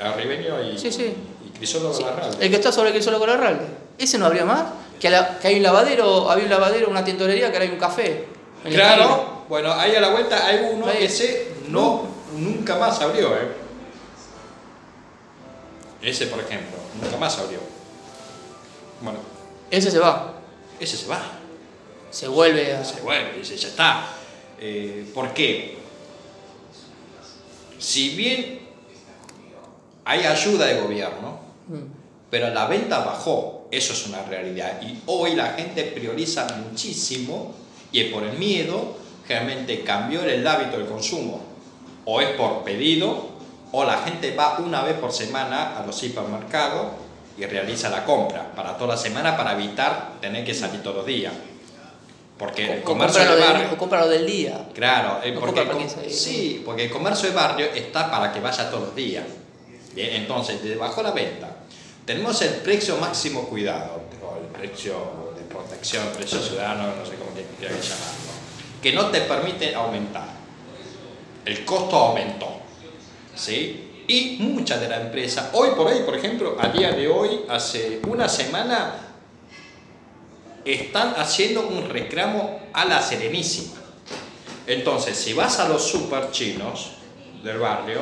[0.00, 1.14] Arribeño y, Sí, sí.
[1.46, 2.44] y Crisólogo sí, Larralde.
[2.44, 3.64] el que está sobre el solo con Arralde.
[3.96, 4.64] ¿Ese no habría más?
[5.00, 7.78] Que, la- que hay un lavadero, había un lavadero, una tintorería, que ahora hay un
[7.78, 8.24] café.
[8.64, 10.98] Claro, bueno, ahí a la vuelta hay uno Ahí.
[10.98, 12.06] que ese no,
[12.36, 13.48] nunca más abrió, ¿eh?
[16.02, 17.58] Ese, por ejemplo, nunca más abrió.
[19.00, 19.18] Bueno,
[19.70, 20.34] Ese se va.
[20.78, 21.20] ese se va,
[22.10, 22.84] Se vuelve a.
[22.84, 24.06] se vuelve, dice, ya está.
[24.60, 25.76] Eh, ¿Por qué?
[27.78, 28.60] Si bien
[30.04, 31.82] hay ayuda de gobierno, Mm.
[32.30, 34.80] pero la venta bajó, eso es una realidad.
[34.82, 37.54] Y hoy la gente prioriza muchísimo
[37.90, 38.96] y es por el miedo,
[39.28, 41.40] realmente cambió el hábito del consumo.
[42.04, 43.30] O es por pedido,
[43.78, 46.86] o la gente va una vez por semana a los supermercados
[47.36, 51.06] y realiza la compra para toda la semana para evitar tener que salir todos los
[51.06, 51.34] días.
[52.38, 53.64] Porque el comercio de barrio...
[53.64, 54.66] del, o compra lo del día.
[54.74, 58.70] Claro, eh, porque, el com- sí, porque el comercio de barrio está para que vaya
[58.70, 59.24] todos los días.
[59.92, 61.48] Bien, entonces, de bajo la venta,
[62.06, 64.94] tenemos el precio máximo cuidado, o el precio
[65.36, 68.32] de protección, precio ciudadano, no sé cómo que llamarlo,
[68.82, 70.28] que no te permite aumentar.
[71.44, 72.55] El costo aumentó.
[73.36, 73.82] ¿Sí?
[74.08, 78.00] Y muchas de las empresas, hoy por hoy, por ejemplo, a día de hoy, hace
[78.08, 78.94] una semana,
[80.64, 83.74] están haciendo un reclamo a la Serenísima.
[84.66, 86.92] Entonces, si vas a los super chinos
[87.42, 88.00] del barrio,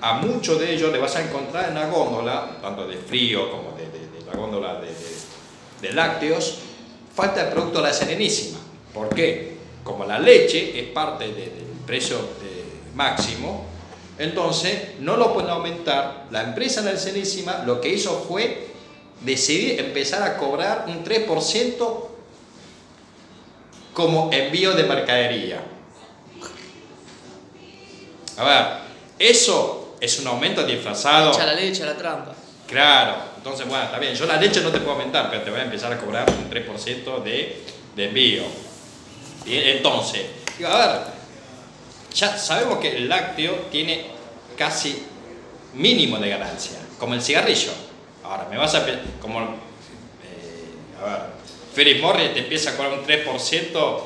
[0.00, 3.72] a muchos de ellos le vas a encontrar en la góndola, tanto de frío como
[3.76, 3.86] de,
[4.26, 4.80] la góndola
[5.80, 6.58] de, lácteos,
[7.14, 8.58] falta el producto de la Serenísima.
[8.92, 9.56] ¿Por qué?
[9.84, 12.18] Como la leche es parte de- del precio
[12.94, 13.66] máximo,
[14.22, 16.26] entonces no lo pueden aumentar.
[16.30, 18.68] La empresa Serenísima lo que hizo fue
[19.20, 22.06] decidir empezar a cobrar un 3%
[23.92, 25.62] como envío de mercadería.
[28.38, 28.66] A ver,
[29.18, 31.32] eso es un aumento disfrazado.
[31.32, 32.34] Echa la leche a la trampa.
[32.66, 35.60] Claro, entonces bueno, está bien, yo la leche no te puedo aumentar, pero te voy
[35.60, 37.62] a empezar a cobrar un 3% de,
[37.94, 38.44] de envío.
[39.44, 40.22] Entonces,
[40.66, 41.21] a ver,
[42.14, 44.06] ya sabemos que el lácteo tiene
[44.56, 45.02] casi
[45.74, 47.72] mínimo de ganancia, como el cigarrillo.
[48.24, 48.86] Ahora, me vas a...
[49.20, 49.44] como, eh,
[51.00, 51.20] a ver,
[51.74, 54.02] Philip Morris te empieza a cobrar un 3%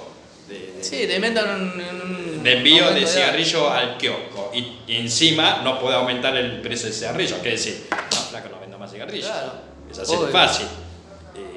[0.48, 4.96] de, de- Sí, te inventan un, un- de envío de cigarrillo al kiosco y, y
[4.96, 8.92] encima no puede aumentar el precio del cigarrillo, quiere decir, no, flaco, no venda más
[8.92, 9.26] cigarrillos.
[9.28, 9.52] Claro.
[9.90, 10.28] Es así de Obvio.
[10.32, 10.66] fácil.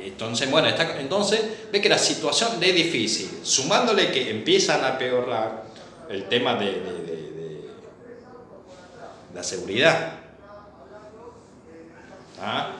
[0.04, 1.42] Entonces, bueno, está- entonces
[1.72, 5.69] ve que la situación es difícil, sumándole que empiezan a peorar
[6.10, 7.70] el tema de, de- de- de
[9.34, 10.14] la seguridad.
[12.42, 12.72] ¿Ah?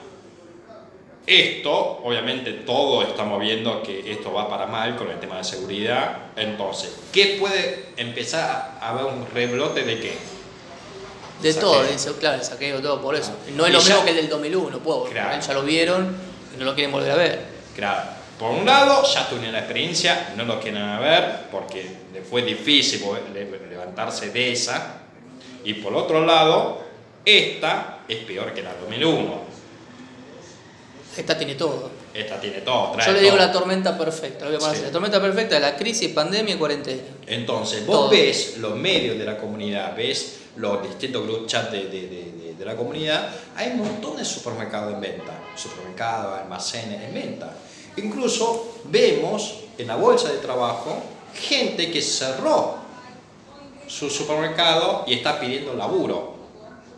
[1.26, 6.16] Esto, obviamente, todos estamos viendo que esto va para mal con el tema de seguridad.
[6.34, 10.18] Entonces, ¿qué puede empezar a haber un rebrote de qué?
[11.42, 11.70] De Saqueo.
[11.72, 13.32] todo, eso, claro, el saqueo, todo por eso.
[13.46, 13.50] Ah.
[13.54, 15.40] No es lo ya- mismo que el del 2001, puedo, Claro.
[15.40, 16.16] ya lo vieron
[16.54, 17.44] y no lo quieren volver a ver.
[17.76, 18.10] Claro,
[18.40, 23.02] por un lado, ya tuvieron la experiencia, no lo quieren ver porque le fue difícil
[23.68, 24.94] levantarse de esa.
[25.62, 26.80] Y por otro lado,
[27.24, 29.50] esta es peor que la 2001.
[31.16, 31.90] Esta tiene todo.
[32.14, 33.46] Esta tiene todo, trae Yo le digo todo.
[33.46, 34.82] la tormenta perfecta, lo poner Sí.
[34.84, 37.02] La tormenta perfecta de la crisis, pandemia y cuarentena.
[37.26, 38.10] Entonces, vos Todo.
[38.10, 42.54] ves los medios de la comunidad, ves los distintos grupos chat de, de- de- de-
[42.58, 47.52] de la comunidad, hay un montón de supermercados en venta, supermercados, almacenes en venta.
[47.96, 51.02] Incluso vemos en la bolsa de trabajo
[51.34, 52.76] gente que cerró
[53.86, 56.34] su supermercado y está pidiendo laburo.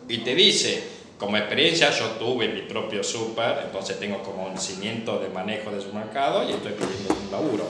[0.07, 0.83] Y te dice,
[1.17, 5.81] como experiencia, yo tuve mi propio super, entonces tengo como un cimiento de manejo de
[5.81, 7.65] supermercado y estoy pidiendo un laburo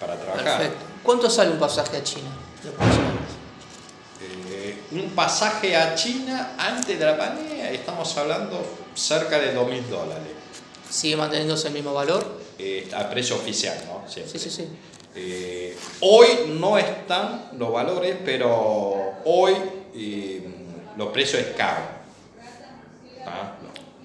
[0.00, 0.58] para trabajar.
[0.58, 0.84] Perfecto.
[1.02, 2.28] ¿Cuánto sale un pasaje a China?
[4.50, 10.32] Eh, un pasaje a China antes de la pandemia, estamos hablando cerca de 2.000 dólares,
[10.90, 12.38] ¿Sigue manteniéndose el mismo valor?
[12.58, 14.08] eh, a precio oficial, ¿no?
[14.10, 14.38] Siempre.
[14.38, 14.68] Sí, sí, sí.
[15.14, 19.54] Eh, hoy no están los valores, pero hoy
[19.94, 20.42] eh,
[20.96, 21.82] los precios es caro.
[23.26, 23.52] ¿Ah?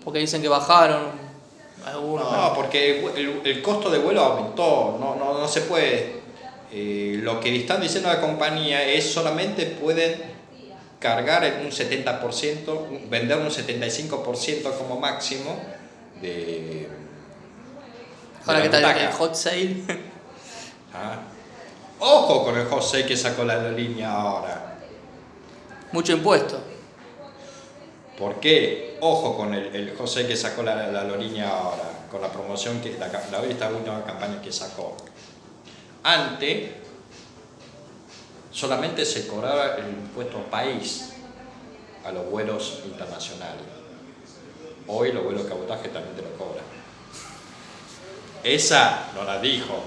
[0.04, 1.12] Porque dicen que bajaron
[1.86, 2.32] algunos.
[2.32, 6.22] No, porque el, el costo de vuelo aumentó, no, no, no se puede.
[6.72, 10.22] Eh, lo que están diciendo la compañía es solamente pueden
[11.00, 15.60] cargar un 70%, un- vender un 75% como máximo
[16.24, 16.90] de...
[18.46, 19.84] Ahora que tal el hot sale.
[20.96, 21.24] Ah.
[22.00, 24.78] Ojo con el José que sacó la aerolínea ahora.
[25.92, 26.60] Mucho impuesto.
[28.16, 28.98] ¿Por qué?
[29.02, 32.96] Ojo con el, el José que sacó la, la aerolínea ahora, con la promoción que
[33.00, 34.96] la, la esta última campaña que sacó.
[36.04, 36.74] Antes
[38.52, 41.14] solamente se cobraba el impuesto país
[42.06, 43.73] a los vuelos internacionales.
[44.88, 46.64] Hoy los vuelos de cabotaje también te lo cobran.
[48.44, 49.84] Esa no la dijo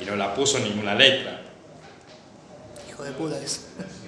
[0.00, 1.40] y no la puso en ninguna letra.
[2.88, 3.60] Hijo de puta eso.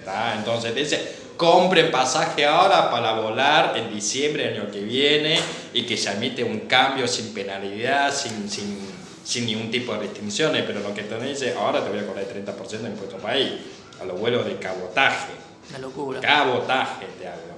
[0.05, 0.35] ¿tá?
[0.37, 5.39] Entonces dice, compren pasaje ahora para volar en diciembre del año que viene
[5.73, 8.79] y que se admite un cambio sin penalidad, sin, sin,
[9.25, 12.25] sin ningún tipo de restricciones, pero lo que te dice, ahora te voy a cobrar
[12.25, 13.53] el 30% de impuesto país
[14.01, 15.33] a los vuelos de cabotaje.
[15.71, 16.21] Una locura.
[16.21, 17.55] Cabotaje te hablo.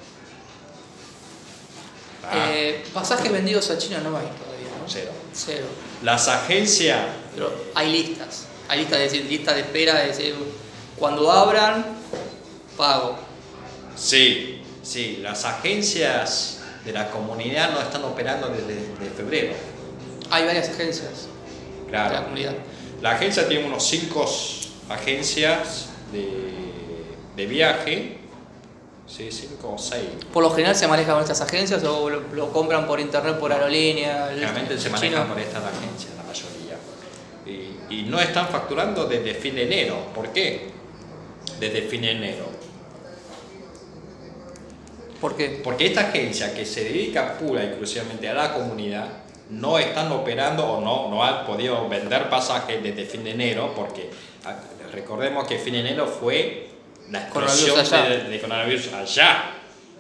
[2.23, 2.53] ¿Tá?
[2.53, 4.89] Eh, pasajes vendidos a China no hay todavía, ¿no?
[4.89, 5.11] Cero.
[5.33, 5.67] Cero.
[6.03, 6.99] Las agencias,
[7.35, 8.47] Pero hay listas.
[8.69, 10.35] Hay lista de, lista de espera, de decir,
[10.97, 11.85] cuando abran,
[12.77, 13.19] pago.
[13.97, 19.53] Sí, sí, las agencias de la comunidad no están operando desde, desde febrero.
[20.31, 21.27] Hay varias agencias
[21.89, 22.11] Claro.
[22.11, 22.55] de la comunidad.
[23.03, 24.25] La agencia tiene unos cinco
[24.89, 26.53] agencias de,
[27.37, 28.20] de viaje.
[29.11, 30.09] Sí, cinco o seis.
[30.33, 33.53] Por lo general se manejan con estas agencias o lo, lo compran por internet por
[33.53, 34.29] aerolínea.
[34.29, 34.93] Realmente se chino.
[34.93, 36.77] manejan por estas agencias, la mayoría.
[37.91, 39.97] Y, y no están facturando desde fin de enero.
[40.15, 40.71] ¿Por qué?
[41.59, 42.45] Desde fin de enero.
[45.21, 45.61] ¿Por qué?
[45.63, 49.09] Porque esta agencia que se dedica pura y exclusivamente a la comunidad
[49.51, 54.09] no están operando o no, no han podido vender pasajes desde fin de enero porque
[54.93, 56.70] recordemos que fin de enero fue
[57.11, 57.77] la explosión
[58.09, 59.45] de, de coronavirus allá.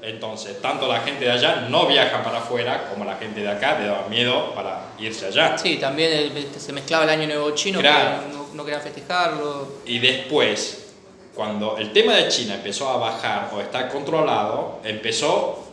[0.03, 3.79] Entonces, tanto la gente de allá no viaja para afuera como la gente de acá
[3.79, 5.59] le da miedo para irse allá.
[5.59, 8.23] Sí, también el- se mezclaba el año nuevo chino, Claro.
[8.27, 9.81] que no, no querían festejarlo.
[9.85, 10.87] Y después,
[11.35, 15.67] cuando el tema de China empezó a bajar o estar controlado, empezó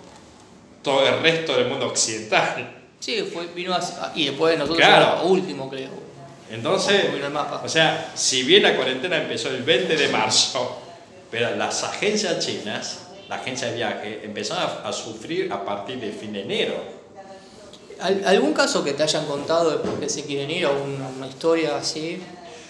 [0.83, 2.73] todo el resto del mundo occidental.
[2.99, 5.23] Sí, fue, vino así, y después nosotros Claro.
[5.23, 5.91] último, creo.
[6.49, 7.61] Entonces, Vino el mapa.
[7.63, 10.81] o sea, si bien la cuarentena empezó el 20 de marzo,
[11.37, 16.11] pero las agencias chinas, la agencia de viaje, empezaron a, a sufrir a partir de
[16.11, 16.73] fin de enero.
[17.99, 21.07] ¿Al- ¿Algún caso que te hayan contado de por qué se quieren ir o una,
[21.09, 22.21] una historia así?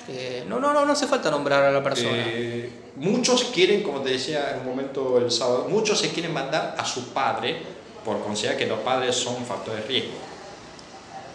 [0.09, 2.09] Eh, no, no, no, no hace falta nombrar a la persona.
[2.28, 6.76] Eh, muchos quieren, como te decía en un momento el sábado, muchos se quieren mandar
[6.78, 7.57] a su padre
[8.03, 10.11] por considerar que los padres son factor de riesgo.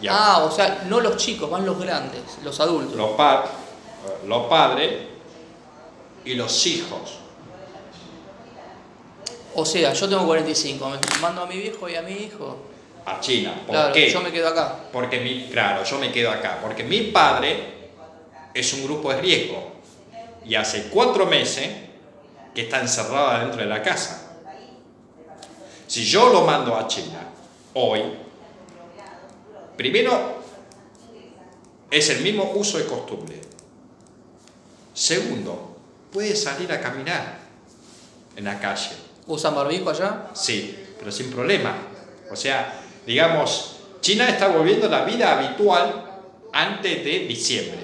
[0.01, 2.95] Y Ah, o sea, no los chicos, van los grandes, los adultos.
[2.95, 3.45] los, pa-
[4.27, 4.91] los padres
[6.25, 7.19] y los hijos.
[9.55, 12.57] O sea, yo tengo 45, me mando a mi viejo y a mi hijo.
[13.05, 13.53] a China.
[13.67, 14.09] ¿Por Claro, qué?
[14.09, 14.77] yo me quedo acá.
[14.91, 16.59] Porque mi, claro, yo me quedo acá.
[16.61, 17.89] Porque mi padre
[18.53, 19.73] es un grupo de riesgo.
[20.45, 21.69] Y hace cuatro meses
[22.55, 24.35] que está encerrado dentro de la casa.
[25.87, 27.19] Si yo lo mando a China
[27.73, 28.01] hoy,
[29.77, 30.41] primero
[31.91, 33.39] es el mismo uso de costumbre.
[34.93, 35.75] Segundo,
[36.11, 37.39] puede salir a caminar
[38.35, 38.91] en la calle.
[39.27, 40.27] ¿Usan barbijo allá?
[40.33, 41.75] Sí, pero sin problema.
[42.31, 46.03] O sea, digamos, China está volviendo a la vida habitual
[46.51, 47.79] antes de diciembre.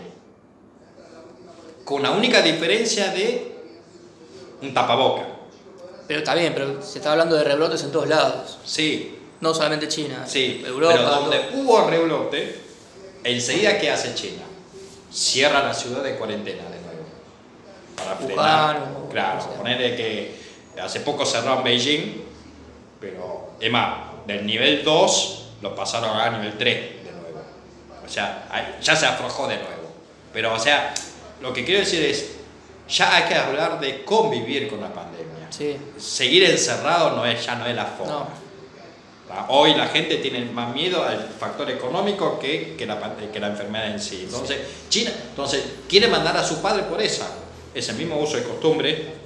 [1.86, 3.56] Con la única diferencia de
[4.62, 5.24] un tapaboca.
[6.08, 8.58] Pero está bien, pero se está hablando de rebrotes en todos lados.
[8.66, 10.26] Sí, No solamente China.
[10.28, 10.62] sí.
[10.66, 10.94] Europa.
[10.98, 11.62] pero donde todo.
[11.62, 12.60] hubo rebrote,
[13.24, 14.42] enseguida ¿qué hace China?
[15.12, 17.00] Cierra la ciudad de cuarentena de nuevo.
[17.96, 18.90] Para frenar.
[19.10, 20.39] Claro, ponerle que
[20.82, 22.24] hace poco cerraron Beijing,
[23.00, 27.42] pero es más, del nivel 2 lo pasaron a nivel 3 de nuevo.
[28.06, 29.92] O sea, ya se aflojó de nuevo.
[30.34, 30.94] Pero, o sea,
[31.42, 32.32] lo que quiero decir es,
[32.88, 35.48] ya hay que hablar de convivir con la pandemia.
[35.50, 35.78] Sí.
[35.98, 38.14] Seguir encerrado no es, ya no es la forma.
[38.14, 38.28] No.
[39.28, 39.46] ¿tá?
[39.50, 43.92] Hoy la gente tiene más miedo al factor económico que, que, la, que la enfermedad
[43.92, 44.24] en sí.
[44.26, 44.60] Entonces,
[44.90, 47.28] China entonces, quiere mandar a su padre por esa.
[47.74, 49.19] Ese mismo uso de costumbre.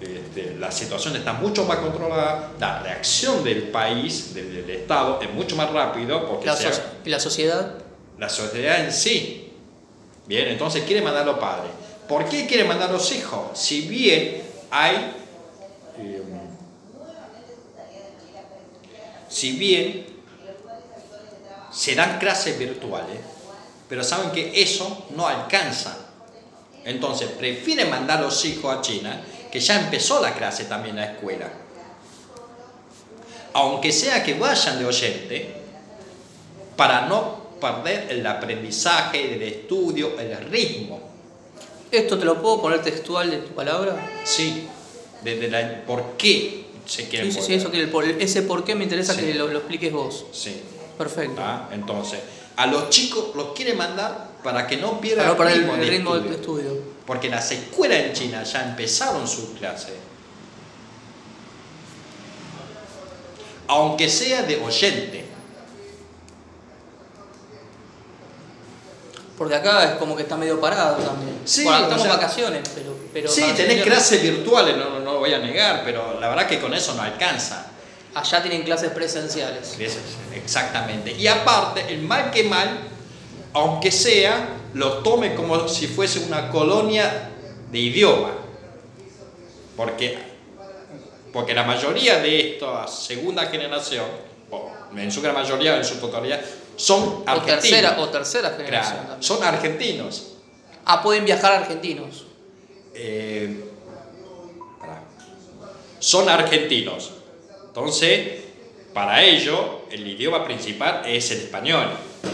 [0.00, 2.52] Este, la situación está mucho más controlada.
[2.60, 6.72] La reacción del país, del, del Estado, es mucho más rápido porque La, se ha-
[6.72, 7.74] so- ¿Y la sociedad?
[8.18, 9.52] la sociedad en sí.
[10.26, 11.70] Bien, entonces quiere mandar a los padres.
[12.08, 13.58] ¿Por qué quiere mandar a los hijos?
[13.58, 15.14] Si bien hay.
[15.98, 16.22] eh,
[19.28, 20.06] si bien
[21.70, 23.18] se dan clases virtuales,
[23.88, 25.96] pero saben que eso no alcanza.
[26.84, 29.20] Entonces prefieren mandar a los hijos a China,
[29.50, 31.48] que ya empezó la clase también la escuela.
[33.54, 35.54] Aunque sea que vayan de oyente,
[36.76, 41.00] para no perder el aprendizaje, el estudio, el ritmo.
[41.90, 43.96] ¿Esto te lo puedo poner textual de tu palabra?
[44.24, 44.68] Sí,
[45.24, 47.58] desde la, ¿por qué se quieren Sí, sí, sí, volver?
[47.60, 49.22] eso que el por- ese por qué me interesa Sí.
[49.22, 50.26] que lo, lo expliques vos.
[50.32, 50.62] Sí,
[50.96, 51.36] Perfecto.
[51.36, 51.68] ¿tá?
[51.72, 52.20] Entonces,
[52.56, 56.14] a los chicos los quiere mandar para que no pierdan el, ritmo el de ritmo
[56.16, 56.34] estudio.
[56.36, 56.72] estudio.
[57.08, 59.94] Porque las escuelas en China ya empezaron sus clases.
[63.66, 65.24] Aunque sea de oyente.
[69.38, 71.40] Porque acá es como que está medio parado también.
[71.46, 72.94] Sí, bueno, o estamos sea- en vacaciones, pero.
[73.14, 76.46] pero sí, tenés clases virtuales, no, no, no lo voy a negar, pero la verdad
[76.46, 77.68] que con eso no alcanza.
[78.14, 79.78] Allá tienen clases presenciales.
[80.34, 81.12] Exactamente.
[81.12, 82.80] Y aparte, el mal que mal,
[83.54, 87.30] aunque sea, lo tome como si fuese una colonia
[87.70, 88.32] de idioma.
[89.76, 90.18] Porque,
[91.32, 94.06] porque la mayoría de esta segunda generación,
[94.50, 96.40] o en su gran mayoría, en su totalidad,
[96.76, 97.62] son O argentinos.
[97.62, 99.04] tercera, o tercera generación.
[99.04, 100.34] Claro, son argentinos.
[100.84, 102.24] Ah, pueden viajar argentinos.
[102.94, 103.64] Eh,
[105.98, 107.12] son argentinos.
[107.66, 108.44] Entonces,
[108.94, 109.60] para ellos,
[109.90, 111.88] el idioma principal es el español.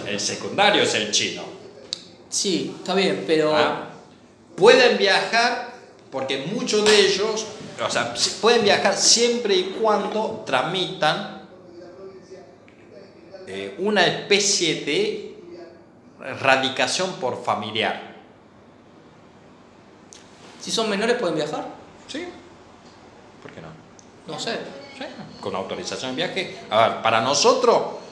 [0.07, 1.43] El secundario es el chino.
[2.35, 3.55] Sí, está bien, pero...
[3.57, 3.91] Ah,
[4.57, 5.73] Pueden viajar
[6.13, 7.47] porque muchos de ellos,
[7.85, 11.43] o sea, pueden viajar siempre y cuando tramitan
[13.49, 15.35] eh, una especie de
[16.41, 18.15] radicación por familiar.
[20.61, 21.67] Si son menores pueden viajar.
[22.07, 22.25] ¿Sí?
[23.43, 23.69] ¿Por qué no?
[24.33, 24.53] No sé.
[24.97, 25.05] Sí,
[25.41, 26.59] Con autorización de viaje.
[26.71, 28.04] A ver, para nosotros,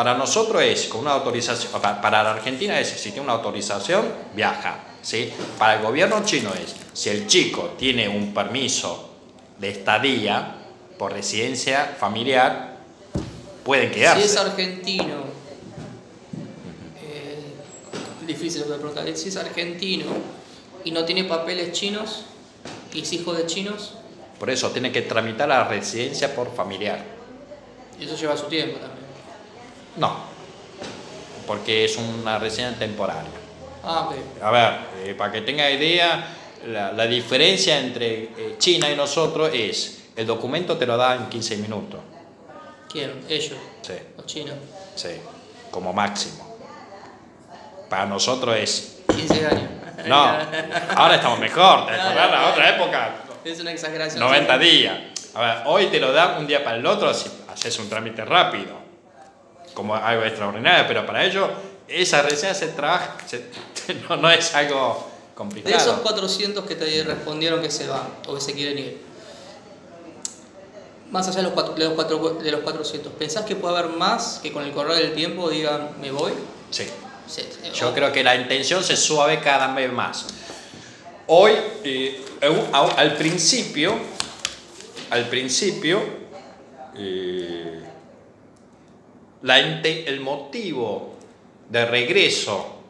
[0.00, 4.78] para nosotros es con una autorización, para la Argentina es si tiene una autorización, viaja.
[5.02, 5.30] ¿sí?
[5.58, 9.10] Para el gobierno chino es si el chico tiene un permiso
[9.58, 10.56] de estadía
[10.96, 12.78] por residencia familiar,
[13.62, 14.22] pueden quedarse.
[14.22, 15.16] Si es argentino,
[17.02, 17.42] eh,
[18.26, 20.06] difícil que preguntar, si es argentino
[20.82, 22.22] y no tiene papeles chinos
[22.94, 23.96] y es hijo de chinos,
[24.38, 27.04] Por eso tiene que tramitar la residencia por familiar.
[28.00, 28.89] eso lleva su tiempo también.
[29.96, 30.14] No,
[31.46, 33.30] porque es una residencia temporaria.
[33.82, 34.42] Ah, ok.
[34.42, 34.72] A ver,
[35.04, 36.26] eh, para que tenga idea,
[36.68, 41.26] la, la diferencia entre eh, China y nosotros es, el documento te lo da en
[41.28, 42.00] 15 minutos.
[42.90, 43.24] ¿Quién?
[43.28, 44.56] Ellos, Sí, los chinos.
[44.94, 45.08] sí,
[45.70, 46.56] como máximo.
[47.88, 48.98] Para nosotros es...
[49.14, 49.70] 15 años.
[50.06, 50.16] No,
[50.96, 52.30] ahora estamos mejor, ¿te acordás?
[52.30, 53.14] La otra época,
[53.44, 54.20] Es una exageración.
[54.20, 54.98] 90 días.
[55.34, 58.24] A ver, hoy te lo dan un día para el otro si haces un trámite
[58.24, 58.79] rápido,
[59.74, 61.48] como algo extraordinario, pero para ellos
[61.88, 63.44] esa residencia se trabaja, se-
[64.08, 65.76] no, no es algo De complicado.
[65.76, 69.00] esos 400 que te respondieron que se van o que se quieren ir,
[71.10, 73.90] más allá de los, cuatro- de los, cuatro- de los 400, ¿pensás que puede haber
[73.96, 76.32] más que con el correr del tiempo digan me voy?
[76.70, 76.86] Sí.
[77.26, 77.42] Sí,
[77.74, 80.26] Yo creo que la intención se suave cada vez más.
[81.28, 81.52] Hoy,
[81.84, 82.24] eh,
[82.96, 83.94] al principio,
[85.10, 86.00] al principio,
[86.96, 87.79] eh,
[89.42, 91.14] la el motivo
[91.68, 92.80] de regreso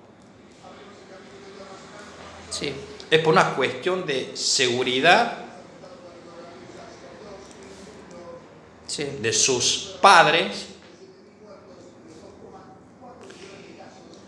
[2.51, 2.73] Sí,
[3.11, 5.39] es por una cuestión de seguridad
[8.87, 9.05] sí.
[9.21, 10.67] de sus padres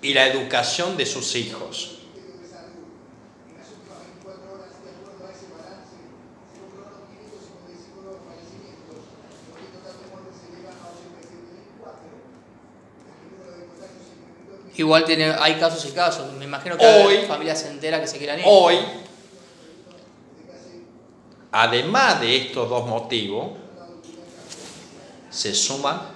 [0.01, 1.91] y la educación de sus hijos.
[14.77, 16.33] Igual tiene, hay casos y casos.
[16.35, 18.45] Me imagino que Hoy- hay familias enteras que se quieran ir.
[18.49, 18.77] Hoy,
[21.51, 23.51] además de estos dos motivos,
[25.31, 26.11] se suma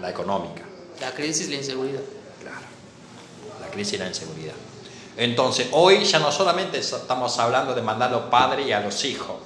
[0.00, 0.62] la económica,
[1.00, 2.00] La crisis y la inseguridad.
[2.40, 2.58] claro,
[3.60, 4.54] la crisis y la inseguridad.
[5.16, 9.04] Entonces, hoy ya no solamente estamos hablando de mandar a los padres y a los
[9.04, 9.36] hijos,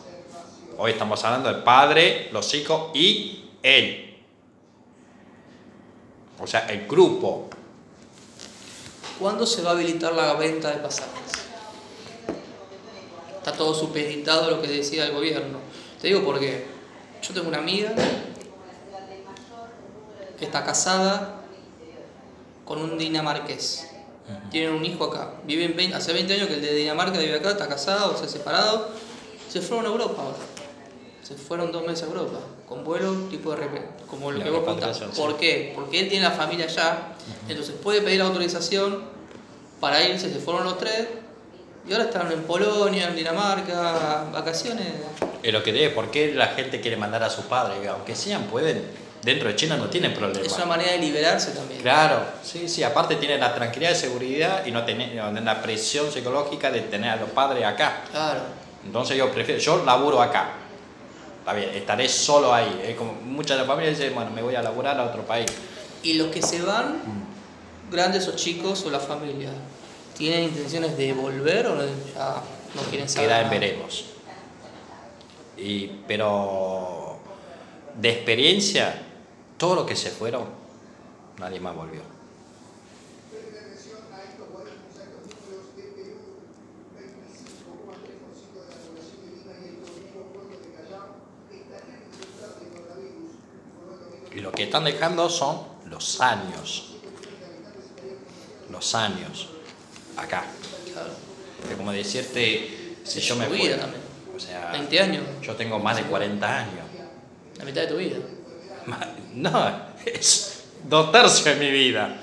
[0.77, 4.17] hoy estamos hablando del padre, los hijos y él.
[6.41, 7.49] O sea, el grupo.
[9.23, 11.13] ¿Cuándo se va a habilitar la venta de pasajes?
[13.37, 15.59] Está todo supeditado a lo que decida el gobierno.
[16.01, 16.67] Te digo porque
[17.23, 17.95] yo tengo una amiga
[20.37, 21.41] que está casada
[22.65, 23.91] con un dinamarqués.
[24.51, 25.35] Tienen un hijo acá.
[25.45, 28.29] Viven 20 hace 20 años que el de Dinamarca vive acá, está casado, se ha
[28.29, 28.89] separado.
[29.49, 30.39] Se fueron a Europa ahora.
[31.23, 32.41] Se fueron dos meses a Europa.
[32.69, 33.87] Con vuelo tipo de.
[34.11, 34.97] Como lo La que vos contás.
[34.97, 35.05] sí.
[35.15, 35.71] ¿Por qué?
[35.77, 37.15] Porque él tiene la familia allá.
[37.49, 39.12] Entonces puede pedir autorización
[39.83, 40.33] para irse.
[40.33, 41.09] Se fueron los tres.
[41.89, 44.87] Y ahora están en Polonia, en Dinamarca, vacaciones.
[45.43, 47.77] Es lo que debe, ¿por qué la gente quiere mandar a sus padres?
[47.89, 48.85] Aunque sean, pueden.
[49.25, 50.47] Dentro de China no tienen problema.
[50.47, 51.81] Es una manera de liberarse también.
[51.81, 55.61] Claro, sí, sí, aparte tienen la tranquilidad de seguridad y no tienen no tienen la
[55.61, 58.05] presión psicológica de tener a los padres acá.
[58.13, 58.41] Claro.
[58.85, 60.51] Entonces yo prefiero, yo laburo acá.
[61.41, 62.83] Está bien, estaré solo ahí.
[62.85, 65.47] Es como muchas de las familias dicen, bueno, me voy a laburar a otro país.
[66.05, 67.22] Y los que se van,
[67.93, 69.51] grandes o chicos o la familia,
[70.17, 72.43] ¿tienen intenciones de volver o ya
[72.75, 73.29] no quieren saber?
[73.29, 74.05] Queda en veremos.
[75.57, 77.19] Y, pero
[78.01, 79.01] de experiencia,
[79.59, 80.45] todo lo que se fueron,
[81.39, 82.01] nadie más volvió.
[94.35, 96.92] Y lo que están dejando son los años.
[98.83, 99.47] Los años.
[100.17, 100.43] Acá.
[100.93, 101.11] Claro.
[101.71, 104.03] Es como decirte, si Es yo me vida también.
[104.37, 106.85] O sea, 20 años, yo tengo más de 40 años.
[107.59, 108.17] la mitad de tu vida.
[109.35, 109.71] No,
[110.05, 112.21] es dos tercios de mi vida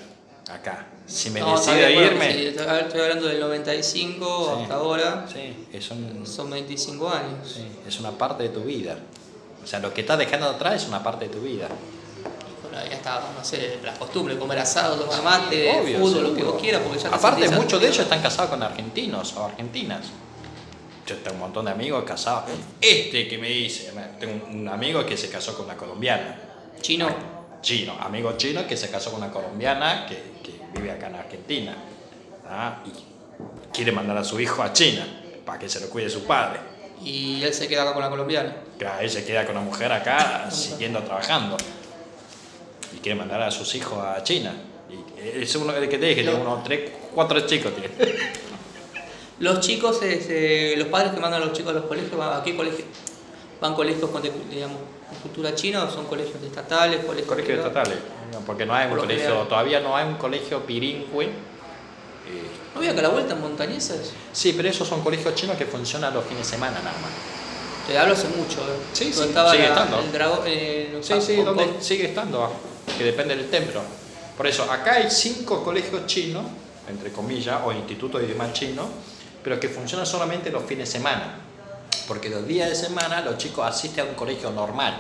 [0.50, 0.86] acá.
[1.08, 2.34] si me No, decido bien, bueno, irme...
[2.34, 4.62] sí, estoy hablando del 95 Sí.
[4.64, 5.26] hasta ahora.
[5.32, 7.50] Sí, es, un- Son 25 años.
[7.56, 8.98] sí, es una parte de tu vida.
[9.64, 11.70] O sea, lo que estás dejando atrás es una parte de tu vida.
[12.72, 16.62] Ya está, no sé, las costumbres, comer asado, tomar mate, Obvio, fútbol, lo que vos
[16.62, 20.06] quieras, porque ya te Aparte, sentís muchos de ellos están casados con argentinos o argentinas.
[21.06, 22.44] Yo tengo un montón de amigos casados.
[22.80, 26.40] Este que me dice, tengo un amigo que se casó con una colombiana.
[26.82, 27.08] Chino,
[27.62, 31.76] Chino, amigo chino que se casó con una colombiana que, que vive acá en Argentina.
[32.48, 32.84] ¿ah?
[32.86, 32.92] Y
[33.74, 35.06] quiere mandar a su hijo a China
[35.46, 36.60] para que se lo cuide su padre.
[37.04, 38.56] y él se queda acá con la colombiana.
[38.78, 41.58] Claro, él se queda con la mujer acá siguiendo trabajando.
[42.96, 44.54] Y quiere mandar a sus hijos a China.
[44.90, 47.90] Y es uno que te dije, tiene unos tres, cuatro chicos tiene.
[49.40, 52.44] Los chicos, este, los padres que mandan a los chicos a los colegios, ¿van ¿a
[52.44, 52.84] qué colegio?
[53.62, 54.78] ¿Van colegios con, digamos,
[55.22, 57.06] cultura china o son colegios estatales?
[57.06, 57.96] Colegios, colegios estatales,
[58.34, 59.48] no, porque no hay un Por colegio, general.
[59.48, 61.26] todavía no hay un colegio bilingüe.
[61.28, 61.32] Eh,
[62.74, 64.12] ¿No había que la vuelta en Montañesas?
[64.34, 67.12] sí, pero esos son colegios chinos que funcionan los fines de semana nada más.
[67.88, 68.76] Te hablo hace mucho, ¿eh?
[68.92, 70.00] Sí, sí, estaba sigue la- estando.
[70.02, 71.38] el dragón, eh, Sí, sí,
[71.80, 72.52] sigue estando,
[72.98, 73.82] que depende del templo.
[74.38, 76.46] Por eso, acá hay cinco colegios chinos,
[76.88, 78.88] entre comillas, o institutos de idioma chino,
[79.44, 81.40] pero que funcionan solamente los fines de semana.
[82.08, 84.98] Porque los días de semana los chicos asisten a un colegio normal,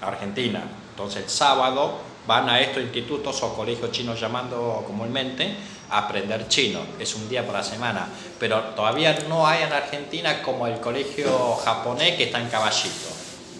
[0.00, 0.62] Argentina.
[0.90, 5.54] Entonces el sábado van a estos institutos o colegios chinos llamando comúnmente
[5.90, 6.80] a aprender chino.
[6.98, 8.08] Es un día por la semana.
[8.38, 13.08] Pero todavía no hay en Argentina como el colegio japonés que está en Caballito,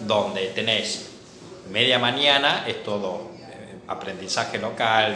[0.05, 1.12] donde tenés
[1.73, 5.15] media mañana es todo eh, aprendizaje local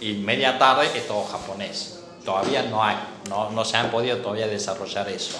[0.00, 2.00] y media tarde es todo japonés.
[2.24, 2.96] Todavía no hay,
[3.28, 5.38] no, no se han podido todavía desarrollar eso.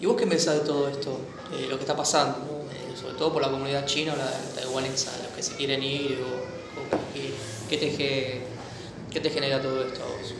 [0.00, 1.20] ¿Y vos qué pensás de todo esto?
[1.54, 2.72] Eh, lo que está pasando, ¿no?
[2.72, 5.84] Eh, sobre todo por la comunidad china o la, la taiwanesa, los que se quieren
[5.84, 7.32] ir, o, o qué,
[7.70, 8.42] qué te,
[9.08, 10.34] qué te genera todo esto a vos?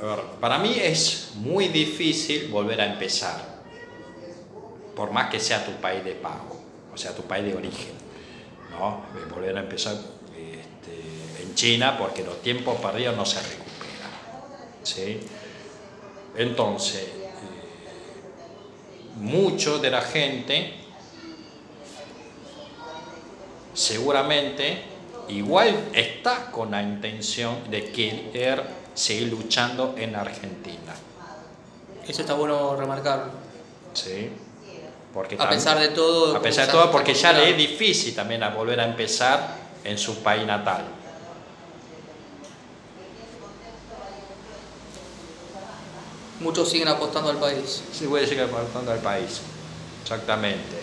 [0.00, 3.60] A ver, para mí es muy difícil volver a empezar,
[4.96, 6.56] por más que sea tu país de pago,
[6.94, 8.01] o sea, tu país de origen,
[8.72, 9.04] ¿no?
[9.14, 14.10] Eh, Volver a empezar este, en China porque los tiempos perdidos no se recuperan,
[14.82, 15.20] ¿sí?
[16.36, 17.10] Entonces, eh,
[19.16, 20.74] mucho de la gente
[23.74, 24.82] seguramente
[25.28, 28.62] igual está con la intención de querer
[28.94, 30.94] seguir luchando en Argentina.
[32.06, 33.32] Eso está bueno remarcarlo.
[33.94, 34.30] ¿sí?
[35.12, 36.36] Porque A pesar de todo.
[36.36, 39.98] a pesar de todo, porque ya le es difícil también a volver a empezar en
[39.98, 40.84] su país natal.
[46.40, 47.82] Muchos siguen apostando al país.
[47.92, 49.40] Sí, voy a seguir aportando al país.
[50.02, 50.82] Exactamente.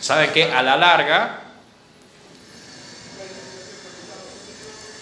[0.00, 1.38] ¿Saben que A la larga,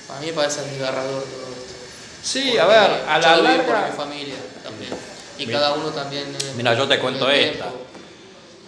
[0.07, 1.75] Para mí me parece desgarrador todo esto.
[2.23, 3.93] sí, a ver, a la por mi larga.
[3.97, 4.35] familia
[4.71, 4.93] también.
[5.39, 5.61] Y Mira.
[5.61, 6.25] cada uno también.
[6.25, 7.67] eh, Mira, yo te en cuento el esta.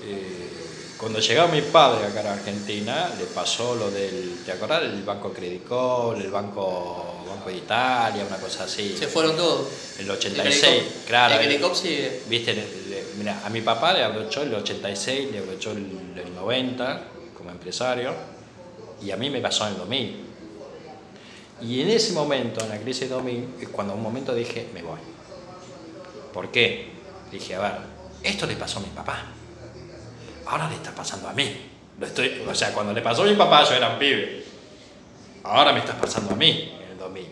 [0.05, 0.49] Eh,
[0.99, 4.83] cuando llegó mi padre acá a Argentina, le pasó lo del, ¿te acordás?
[4.83, 8.95] El Banco Credicol, el Banco, Banco de Italia, una cosa así.
[8.97, 9.67] Se fueron todos.
[9.99, 11.35] El El 86, Credicop- claro.
[11.35, 12.23] El el- Credicop sigue.
[12.29, 15.79] Viste, le- le- mira, a mi papá le abrochó el 86, le abrochó el,
[16.25, 17.03] el 90
[17.37, 18.15] como empresario
[19.05, 20.17] y a mí me pasó en el 2000.
[21.63, 24.83] Y en ese momento, en la crisis de 2000, es cuando un momento dije, me
[24.83, 24.99] voy.
[26.33, 26.91] ¿Por qué?
[27.31, 27.73] Dije, a ver,
[28.23, 29.25] esto le pasó a mi papá.
[30.47, 31.71] Ahora le está pasando a mí.
[31.99, 34.45] Lo estoy, o sea, cuando le pasó a mi papá yo era un pibe.
[35.45, 37.27] Ahora me está pasando a mí en el 2000.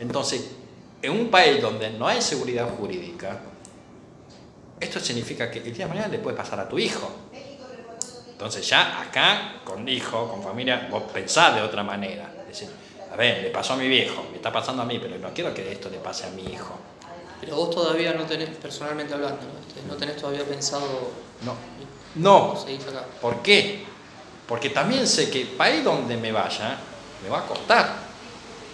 [0.00, 0.50] Entonces,
[1.02, 3.40] en un país donde no hay seguridad jurídica,
[4.80, 7.10] esto significa que el día de mañana le puede pasar a tu hijo.
[8.30, 12.30] Entonces ya acá, con hijo, con familia, vos pensás de otra manera.
[12.46, 12.68] Decir,
[13.10, 15.54] a ver, le pasó a mi viejo, me está pasando a mí, pero no quiero
[15.54, 16.78] que esto le pase a mi hijo.
[17.46, 19.60] Pero vos todavía no tenés, personalmente hablando, ¿no?
[19.66, 20.84] Este, no tenés todavía pensado
[21.44, 21.54] No.
[22.16, 22.52] No.
[22.54, 23.06] acá.
[23.20, 23.84] ¿Por qué?
[24.48, 26.76] Porque también sé que país donde me vaya,
[27.22, 27.94] me va a costar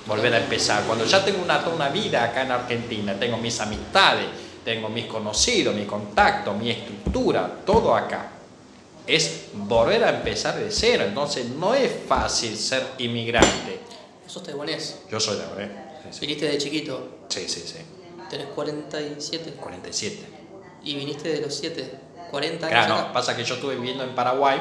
[0.06, 0.84] volver a empezar.
[0.84, 4.26] Cuando ya tengo una, toda una vida acá en Argentina, tengo mis amistades,
[4.64, 8.30] tengo mis conocidos, mi contacto, mi estructura, todo acá.
[9.06, 11.04] Es volver a empezar de cero.
[11.06, 13.80] Entonces no es fácil ser inmigrante.
[14.26, 15.00] Sos taiwanés.
[15.10, 15.68] Yo soy de Abreu.
[16.10, 17.26] Sí, Viniste de chiquito.
[17.28, 17.60] sí, sí.
[17.60, 17.78] sí.
[18.32, 19.56] Tenés 47.
[19.60, 20.24] 47.
[20.84, 21.98] Y viniste de los 7.
[22.30, 22.78] 40 años.
[22.78, 23.06] Claro, acá.
[23.08, 24.58] no, pasa que yo estuve viviendo en Paraguay.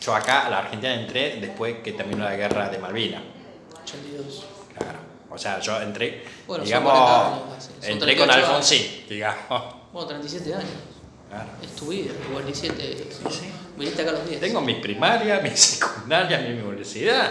[0.00, 3.22] Yo acá a la Argentina entré después que terminó la guerra de Malvinas.
[3.84, 4.44] 82.
[4.76, 4.98] Claro.
[5.30, 9.74] O sea, yo entré, Bueno, son digamos, 40 años entré con 38 Alfonsín, digamos.
[9.92, 10.70] Bueno, 37 años.
[11.30, 11.48] Claro.
[11.62, 13.06] Es tu vida, 47.
[13.08, 13.52] Sí, sí.
[13.78, 14.40] Viniste acá a los 10.
[14.40, 17.30] Tengo mi primaria, mi secundaria, mi universidad.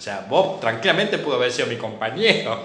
[0.00, 2.58] O sea, vos tranquilamente pudo haber sido mi compañero.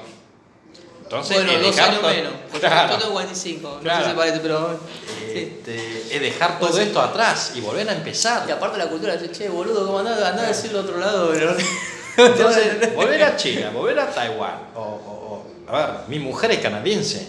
[1.03, 2.31] Entonces, bueno, dos años todo- menos.
[2.59, 2.93] Claro.
[2.93, 4.79] Yo tengo 45, no sé si parece, pero.
[5.05, 5.38] Sí.
[5.38, 8.45] Este, es dejar todo esto atrás y volver a empezar.
[8.47, 10.21] Y aparte la cultura, che, che, boludo, ¿cómo andás?
[10.23, 11.53] Andá a decirlo a otro lado, pero.
[12.17, 14.69] Entonces, volver a China, volver a Taiwán.
[14.73, 17.27] O, o- o- a ver, mi mujer es canadiense.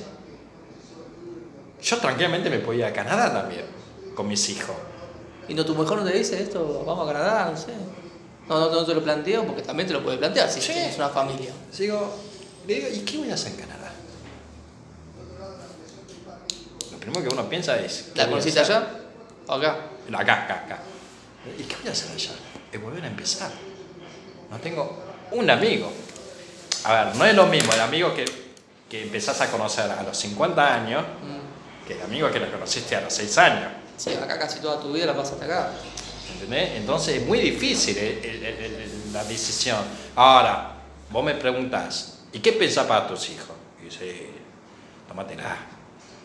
[1.83, 3.65] Yo tranquilamente me podía ir a Canadá también,
[4.15, 4.75] con mis hijos.
[5.49, 6.85] ¿Y no tu mujer no te dice esto?
[6.87, 7.73] Vamos a Canadá, no sé.
[8.49, 10.73] No, no, no te lo planteo porque también te lo puede plantear si Sí.
[10.73, 11.53] tienes una familia.
[11.77, 12.15] Digo,
[12.67, 13.93] le digo, ¿y qué voy a hacer en Canadá?
[16.93, 18.11] Lo primero que uno piensa es.
[18.15, 18.87] ¿qué ¿La conociste allá?
[19.49, 19.77] ¿O acá?
[20.13, 20.79] Acá, acá, acá.
[21.59, 22.31] ¿Y qué voy a hacer allá?
[22.73, 23.51] Es volver a empezar.
[24.51, 24.97] No tengo
[25.33, 25.93] un amigo.
[26.85, 28.25] A ver, no es lo mismo el amigo que,
[28.89, 31.87] que empezás a conocer a los 50 años Mm.
[31.87, 33.73] que el amigo que lo conociste a los 6 años.
[33.97, 35.71] Sí, acá casi toda tu vida la pasaste acá.
[36.51, 37.97] Entonces es muy difícil
[39.13, 39.79] la decisión.
[40.15, 40.75] Ahora,
[41.11, 43.57] vos me preguntás, ¿y qué pensás para tus hijos?
[43.81, 44.29] Y dice,
[45.09, 45.57] tómatela,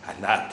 [0.07, 0.49] andate.